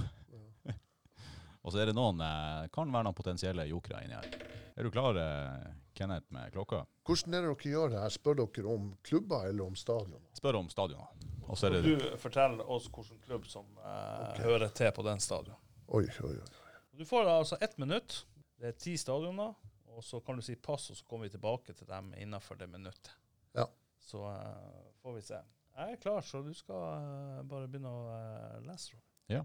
[1.65, 4.29] og så er det noen, eh, kan være noen potensielle jokere inni her.
[4.77, 6.82] Er du klar, eh, Kenneth, med klokka?
[7.07, 8.14] Hvordan er det dere gjør det her?
[8.14, 10.22] Spør dere om klubber eller om stadion?
[10.38, 11.28] Spør om stadioner.
[11.49, 15.20] Og så er det Du forteller oss hvilken klubb som eh, hører til på den
[15.20, 15.59] stadion.
[15.93, 16.51] Oi, oi, oi.
[16.97, 18.22] Du får altså ett minutt.
[18.61, 19.55] Det er ti stadioner.
[19.93, 22.68] Og så kan du si pass, og så kommer vi tilbake til dem innenfor det
[22.72, 23.11] minuttet.
[23.53, 23.66] Ja.
[24.01, 25.40] Så eh, får vi se.
[25.76, 28.97] Jeg er klar, så du skal eh, bare begynne å eh, lese.
[29.32, 29.45] Ja,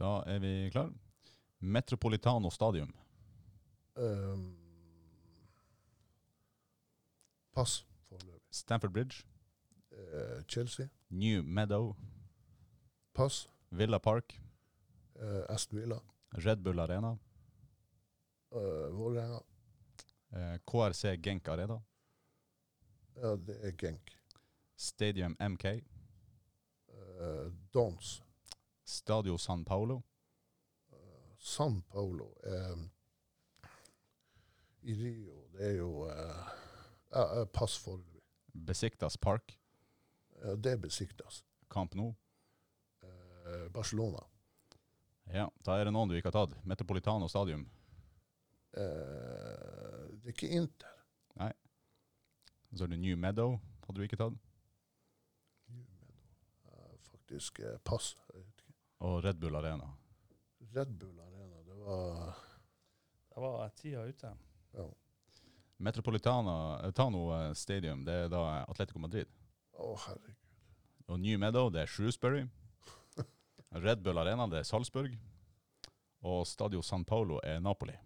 [0.00, 0.90] Da er vi klar.
[1.60, 2.90] Metropolitano Stadium.
[4.00, 4.44] Ehm,
[7.60, 8.40] pass foreløpig.
[8.50, 9.24] Stamford Bridge.
[9.92, 10.88] Eh, Chelsea.
[11.10, 11.96] New Meadow.
[13.14, 13.48] Pass.
[13.70, 14.40] Villa Park.
[15.14, 15.98] Eh, Aston Villa.
[16.32, 17.16] Red Bull Arena.
[18.52, 19.40] Uh, Vålerenga.
[20.32, 21.80] Eh, KRC Genk Arena.
[23.16, 24.16] Ja, det er Genk.
[24.76, 25.64] Stadium MK.
[25.64, 28.22] Eh, Dons.
[28.84, 30.02] Stadio San Paolo.
[31.38, 32.76] San Paolo Eh,
[34.82, 35.48] I Rio.
[35.52, 36.09] Det er jo eh,
[37.12, 38.22] ja, eh, Pass foreløpig.
[38.52, 39.56] Besiktas Park.
[40.42, 41.42] Ja, det besiktas.
[41.70, 42.14] Camp Nou.
[43.02, 44.22] Eh, Barcelona.
[45.30, 46.56] Ja, da er det noen du ikke har tatt.
[46.66, 47.68] Metropolitano Stadium.
[48.74, 50.96] Eh, det er ikke Inter.
[51.38, 51.52] Nei.
[52.74, 53.58] Så er det New Meadow.
[53.86, 54.34] Hadde du ikke tatt.
[55.70, 58.14] Eh, faktisk eh, pass.
[59.00, 59.88] Og Red Bull Arena.
[60.74, 62.40] Red Bull Arena, det var
[63.30, 64.34] Da var tida ute.
[64.74, 64.88] ja.
[65.80, 69.28] Metropolitano eh, eh, Stadium, det er da Atletico Madrid.
[69.72, 70.36] Å, herregud.
[71.10, 72.44] Og New Meadow, det er Shrewsbury.
[73.84, 75.16] Red Bull Arena, det er Salzburg.
[76.20, 77.96] Og Stadio San Paolo er Napoli.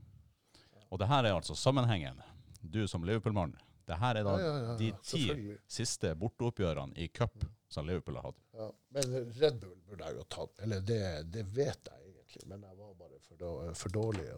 [0.88, 2.22] Og det her er altså sammenhengen.
[2.62, 3.56] Du som Liverpool-mann.
[3.84, 5.24] Det her er da Ja, ja, ja, de ti
[5.66, 8.44] siste borteoppgjørene i cup som Liverpool har hatt.
[8.54, 8.70] Ja.
[8.94, 10.62] Men Red Bull burde jeg jo tatt.
[10.62, 11.02] Eller det,
[11.34, 14.28] det vet jeg egentlig, men jeg var bare for, dårlig for dårlig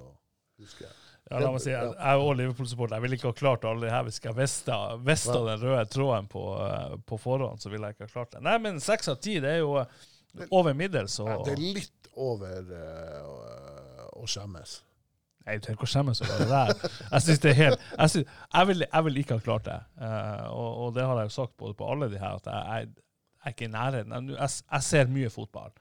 [0.57, 0.95] å jeg.
[1.27, 2.97] Ja, la meg si, jeg jeg er Liverpool-supporter.
[2.97, 4.77] Jeg ville ikke ha klart alle de her hvis jeg visste,
[5.09, 7.59] visste den røde tråden på, eh, på forhånd.
[7.63, 8.43] så ville jeg ikke ha klart det.
[8.47, 9.87] Nei, men seks av ti, det er jo eh,
[10.55, 11.19] over middels.
[11.25, 13.25] Og, Ja, det er litt over uh,
[14.15, 14.83] å- skjemmes.
[15.47, 16.93] Nei, du trenger ikke å skjemmes over det der.
[17.11, 19.81] Jeg synes det er helt Jeg, synes, jeg, vil, jeg vil ikke ha klart det.
[19.99, 22.63] Uh, og, og det har jeg jo sagt både på alle de her, at jeg,
[22.71, 23.03] jeg,
[23.45, 24.31] er ikke i nærheten.
[24.39, 25.75] Jeg ser mye fotball.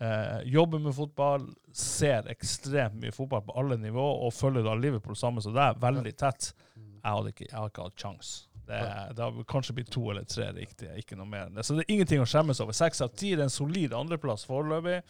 [0.00, 1.42] Eh, jobber med fotball,
[1.76, 6.14] ser ekstremt mye fotball på alle nivå, og følger da Liverpool samme som deg, veldig
[6.16, 6.54] tett.
[6.76, 8.30] Jeg hadde ikke, jeg har ikke hatt sjans.
[8.70, 8.78] Det,
[9.18, 11.66] det har kanskje blitt to eller tre riktige, ikke noe mer enn det.
[11.66, 12.76] Så det er ingenting å skjemmes over.
[12.76, 15.00] Seks av ti er en solid andreplass foreløpig.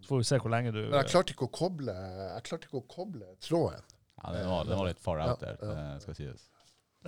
[0.00, 2.70] Så får vi se hvor lenge du Men jeg klarte ikke å koble, jeg klarte
[2.70, 3.84] ikke å koble tråden.
[4.20, 5.84] Ja, det, var, det var litt far out Ja, der, ja.
[5.94, 6.48] det skal sies.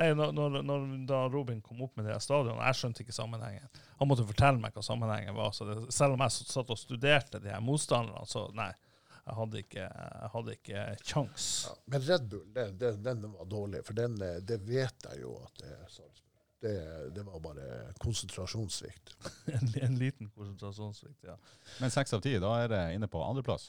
[0.01, 3.83] Nei, når, når, da Robin kom opp med det stadionet, jeg skjønte ikke sammenhengen.
[4.01, 5.53] Han måtte fortelle meg hva sammenhengen var.
[5.53, 8.73] Så det, selv om jeg satt og studerte de her motstanderne, så nei.
[9.23, 11.45] Jeg hadde ikke, jeg hadde ikke kjangs.
[11.69, 11.75] Ja.
[11.95, 15.61] Men Red Bull, den, den, den var dårlig, for den, det vet jeg jo at
[15.61, 16.19] det er Salzburg.
[16.63, 16.73] Det,
[17.15, 17.69] det var bare
[18.03, 19.15] konsentrasjonssvikt.
[19.55, 21.37] En, en liten konsentrasjonssvikt, ja.
[21.83, 23.69] Men seks av ti, da er det inne på andreplass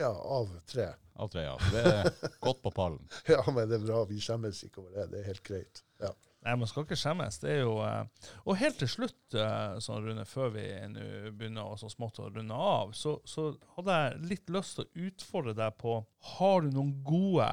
[0.00, 0.88] Ja, av tre.
[1.20, 1.42] av tre.
[1.44, 1.56] Ja.
[1.72, 3.02] Det er godt på pallen.
[3.28, 4.02] Ja, men det er bra.
[4.08, 5.10] Vi skjemmes ikke over det.
[5.12, 5.82] Det er helt greit.
[6.00, 6.12] Ja.
[6.42, 7.36] Nei, man skal ikke skjemmes.
[7.38, 11.04] Det er jo eh, Og helt til slutt, eh, sånn Rune, før vi nå
[11.38, 15.06] begynner å så smått å runde av, så, så hadde jeg litt lyst til å
[15.10, 15.98] utfordre deg på
[16.32, 17.46] Har du noen gode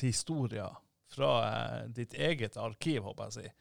[0.00, 0.74] historier
[1.14, 3.52] fra eh, ditt eget arkiv, håper jeg å si,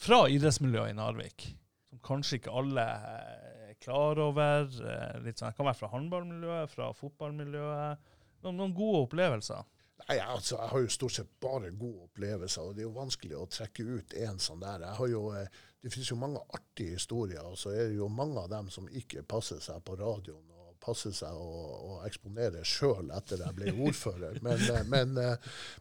[0.00, 1.46] fra idrettsmiljøet i Narvik,
[1.94, 4.66] som kanskje ikke alle eh, er klar over?
[4.66, 8.10] eh, litt sånn, Det kan være fra håndballmiljøet, fra fotballmiljøet.
[8.44, 9.62] Noen, noen gode opplevelser.
[10.08, 13.36] Nei, altså, Jeg har jo stort sett bare gode opplevelser, og det er jo vanskelig
[13.38, 14.82] å trekke ut en sånn der.
[14.88, 15.46] Jeg har jo, eh,
[15.84, 18.88] Det finnes jo mange artige historier, og så er det jo mange av dem som
[18.88, 23.72] ikke passer seg på radioen og passer seg å, å eksponere sjøl etter jeg ble
[23.86, 24.38] ordfører.
[24.40, 25.12] Men, men,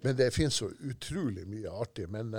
[0.03, 2.09] men det finnes jo utrolig mye artig.
[2.11, 2.35] Men,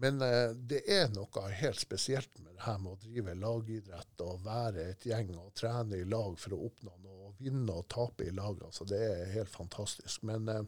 [0.00, 4.44] men eh, det er noe helt spesielt med det her med å drive lagidrett og
[4.46, 7.18] være et gjeng og trene i lag for å oppnå noe.
[7.28, 8.62] og Vinne og tape i lag.
[8.64, 10.24] altså Det er helt fantastisk.
[10.28, 10.62] Men eh,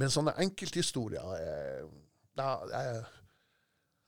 [0.00, 1.88] men sånne enkelthistorier eh,
[2.38, 3.02] da, jeg,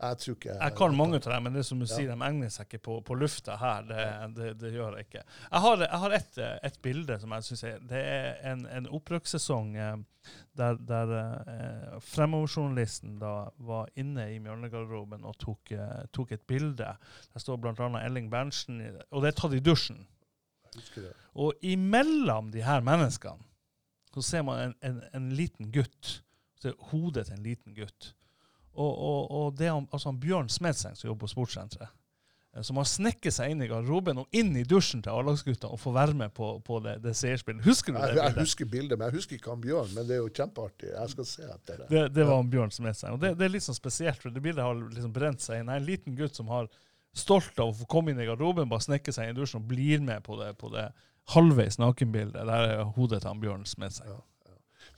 [0.02, 2.50] jeg tror ikke Jeg kan mange av dem, men det som du sier, de egner
[2.52, 3.84] seg ikke på, på lufta her.
[3.86, 5.22] Det, det, det gjør jeg ikke.
[5.44, 6.40] Jeg har, jeg har et,
[6.70, 9.92] et bilde som jeg syns er Det er en, en opprykkssesong eh,
[10.58, 16.90] der, der eh, fremoverjournalisten da var inne i Mjølnegarderoben og tok, eh, tok et bilde.
[17.32, 17.92] Der står bl.a.
[18.02, 20.02] Elling Berntsen, og det er tatt i dusjen.
[20.74, 21.14] husker det.
[21.34, 23.50] Og imellom de her menneskene
[24.12, 26.18] så ser man en, en, en liten gutt.
[26.60, 28.12] Så hodet til en liten gutt.
[28.74, 31.90] Og, og, og det han, altså Bjørn Smedseng som jobber på Sportssenteret.
[32.56, 35.80] eh, Som har snekket seg inn i garderoben og inn i dusjen til A-lagsgutta og
[35.80, 37.64] får være med på, på det, det seierspillet.
[37.66, 38.06] Husker du det?
[38.08, 38.40] Jeg, jeg bildet?
[38.46, 39.92] husker bildet, men jeg husker ikke han Bjørn.
[39.96, 40.88] Men det er jo kjempeartig.
[40.94, 41.90] Jeg skal se etter det.
[41.92, 43.12] Det, det var han Bjørn Smedseng.
[43.18, 45.68] Og det, det er litt sånn spesielt, for det bildet har liksom brent seg inn.
[45.68, 46.70] Jeg er en liten gutt som har
[47.12, 49.68] stolt av å få komme inn i garderoben, bare snekke seg inn i dusjen og
[49.68, 50.86] blir med på det, på det
[51.36, 52.40] halvveis nakenbildet.
[52.48, 54.08] Der er hodet til han Bjørn Smedseng.
[54.08, 54.20] Ja.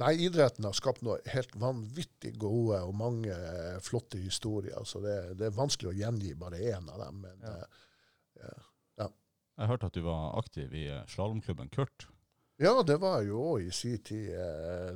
[0.01, 4.83] Nei, idretten har skapt noe helt vanvittig gode og mange eh, flotte historier.
[4.89, 7.21] Så det, det er vanskelig å gjengi bare én av dem.
[7.27, 7.59] Men Ja.
[8.43, 8.63] eh,
[9.55, 12.09] Jeg hørte at du var aktiv i eh, slalåmklubben Kurt.
[12.59, 14.33] ja, det var jeg jo òg i sin tid.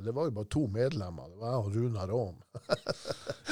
[0.03, 1.29] Det var jo bare to medlemmer.
[1.31, 2.37] Det var jeg og Runar Aam.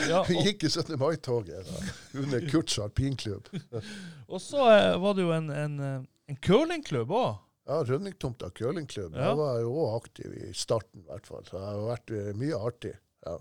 [0.10, 0.98] Ja, Vi og, gikk i 17.
[1.00, 1.72] mai-toget
[2.14, 3.48] under Kurts alpinklubb.
[4.34, 4.68] og så
[5.00, 5.80] var det jo en, en,
[6.28, 7.38] en curlingklubb òg.
[7.68, 9.15] Ja, Rønningtomta curlingklubb.
[9.15, 9.30] Ja.
[9.30, 11.43] Jeg var jo òg aktiv i starten, i hvert fall.
[11.47, 12.93] Så det har vært eh, mye artig.
[13.28, 13.36] Ja.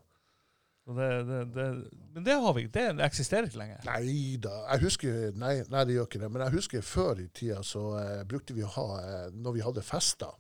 [0.87, 1.67] Det, det, det,
[2.15, 2.89] men det har vi ikke.
[2.99, 3.87] Det eksisterer ikke lenger.
[3.87, 4.57] Nei da.
[4.73, 6.31] Jeg husker, nei, nei, det gjør ikke det.
[6.35, 9.65] Men jeg husker før i tida så eh, brukte vi å ha eh, Når vi
[9.67, 10.35] hadde fester,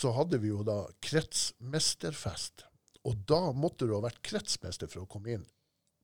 [0.00, 2.66] så hadde vi jo da kretsmesterfest.
[3.10, 5.46] Og da måtte du ha vært kretsmester for å komme inn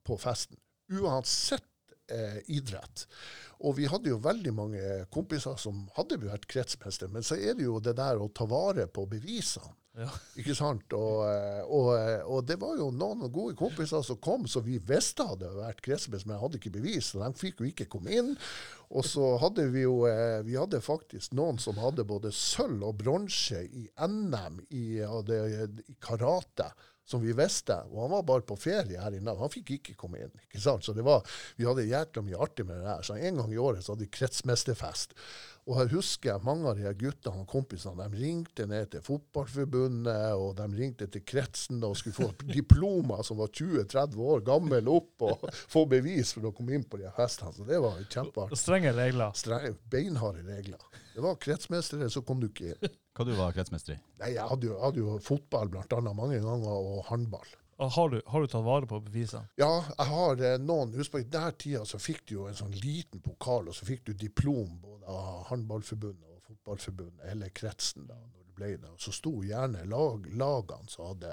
[0.07, 0.59] på festen.
[0.91, 1.67] Uansett
[2.13, 3.07] eh, idrett.
[3.65, 7.67] Og vi hadde jo veldig mange kompiser som hadde vært kretsmester, men så er det
[7.69, 9.75] jo det der å ta vare på bevisene.
[9.97, 10.11] Ja.
[10.37, 10.93] Ikke sant?
[10.93, 14.77] Og, eh, og, eh, og det var jo noen gode kompiser som kom, så vi
[14.77, 18.35] visste hadde vært kretsmester, men hadde ikke bevis, så de fikk jo ikke komme inn.
[18.93, 23.01] Og så hadde vi jo eh, vi hadde faktisk noen som hadde både sølv og
[23.01, 26.69] bronse i NM i, i karate,
[27.07, 27.79] som vi visste.
[27.93, 29.35] Og han var bare på ferie her inne.
[29.39, 30.33] Han fikk ikke komme inn.
[30.49, 30.85] ikke sant?
[30.85, 31.27] Så det var,
[31.57, 33.07] vi hadde jækla mye artig med det der.
[33.07, 35.15] Så en gang i året så hadde vi kretsmesterfest.
[35.67, 40.37] Og jeg husker mange av de her guttene og kompisene de ringte ned til Fotballforbundet,
[40.39, 45.27] og de ringte til kretsen og skulle få diplomer som var 20-30 år gammel opp,
[45.27, 47.51] og få bevis for å komme inn på de her festene.
[47.57, 48.61] Så det var kjempeartig.
[48.63, 49.35] Strenge regler.
[49.35, 51.03] Strenge, Beinharde regler.
[51.17, 52.97] Det var kretsmestere, så kom du ikke inn.
[53.17, 54.01] Hva du var kretsmester i?
[54.23, 57.57] Nei, jeg hadde jo, hadde jo fotball blant annet mange ganger, og håndball.
[57.77, 59.51] Har du, har du tatt vare på bevisene?
[59.61, 62.57] Ja, jeg har eh, noen Husk på, i den tida så fikk du jo en
[62.57, 64.79] sånn liten pokal, og så fikk du diplom
[65.11, 68.95] av håndballforbundet og fotballforbundet, hele kretsen da, når det ble det.
[69.03, 71.33] Så sto gjerne lag, lagene som hadde,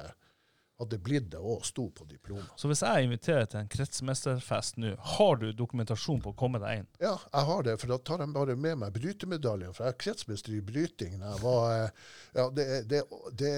[0.81, 2.51] hadde blitt det òg, sto på diplomet.
[2.59, 6.83] Så hvis jeg inviterer til en kretsmesterfest nå, har du dokumentasjon på å komme deg
[6.83, 6.89] inn?
[7.03, 9.75] Ja, jeg har det, for da tar de bare med meg brytemedaljen.
[9.75, 11.19] For jeg er kretsmester i bryting.
[11.21, 13.05] Jeg var, eh, ja, det, det,
[13.39, 13.55] det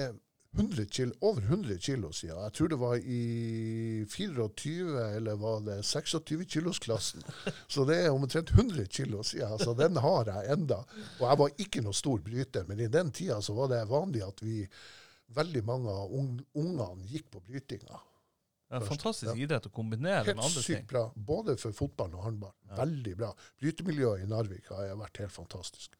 [0.56, 2.38] 100 kilo, over 100 kilo siden.
[2.42, 7.24] Jeg tror det var i 24 eller var det 26 kilosklassen.
[7.68, 9.58] Så det er omtrent 100 kilo siden.
[9.58, 10.82] Så den har jeg enda.
[11.20, 14.24] Og jeg var ikke noe stor bryter, men i den tida så var det vanlig
[14.26, 14.62] at vi,
[15.36, 18.02] veldig mange av ung, ungene gikk på brytinga.
[18.68, 19.36] En fantastisk ja.
[19.38, 20.80] idrett å kombinere Helt med andre ting.
[20.80, 22.54] Helt sykt bra, både for fotball og håndball.
[22.74, 23.30] Veldig bra.
[23.62, 25.94] Brytemiljøet i Narvik har vært helt fantastisk.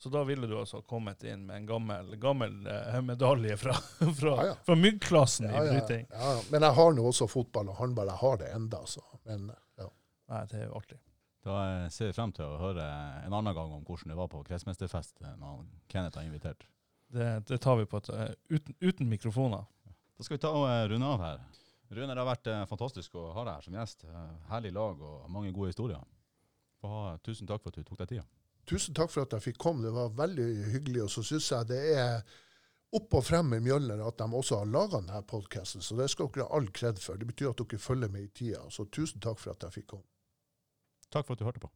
[0.00, 3.74] Så da ville du altså kommet inn med en gammel, gammel eh, medalje fra,
[4.20, 4.54] fra, Ja, ja.
[4.64, 6.06] fra myggklassen Ja, i bryting.
[6.10, 6.30] ja.
[6.50, 8.08] Men jeg har nå også fotball og håndball.
[8.08, 9.02] Jeg har det enda, så.
[9.28, 9.88] Men ja.
[10.32, 10.96] Nei, det er jo artig.
[11.44, 12.86] Da eh, ser vi frem til å høre
[13.26, 16.64] en annen gang om hvordan det var på kretsmesterfest eh, når Kenneth har invitert.
[17.12, 19.64] Det, det tar vi på et, eh, uten, uten mikrofoner.
[20.16, 21.44] Da skal vi ta og runde av her.
[21.90, 24.04] Rune, det har vært fantastisk å ha deg her som gjest.
[24.48, 26.00] Herlig lag og mange gode historier.
[26.86, 28.26] Og, tusen takk for at du tok deg tida.
[28.68, 29.84] Tusen takk for at jeg fikk komme.
[29.86, 31.04] Det var veldig hyggelig.
[31.06, 32.22] Og så syns jeg det er
[32.96, 35.82] opp og frem med Mjølner at de også har laga denne podkasten.
[35.82, 37.18] Så det skal dere ha all kred for.
[37.18, 38.64] Det betyr at dere følger med i tida.
[38.70, 40.08] Så tusen takk for at jeg fikk komme.
[41.10, 41.70] Takk for at du hørte på.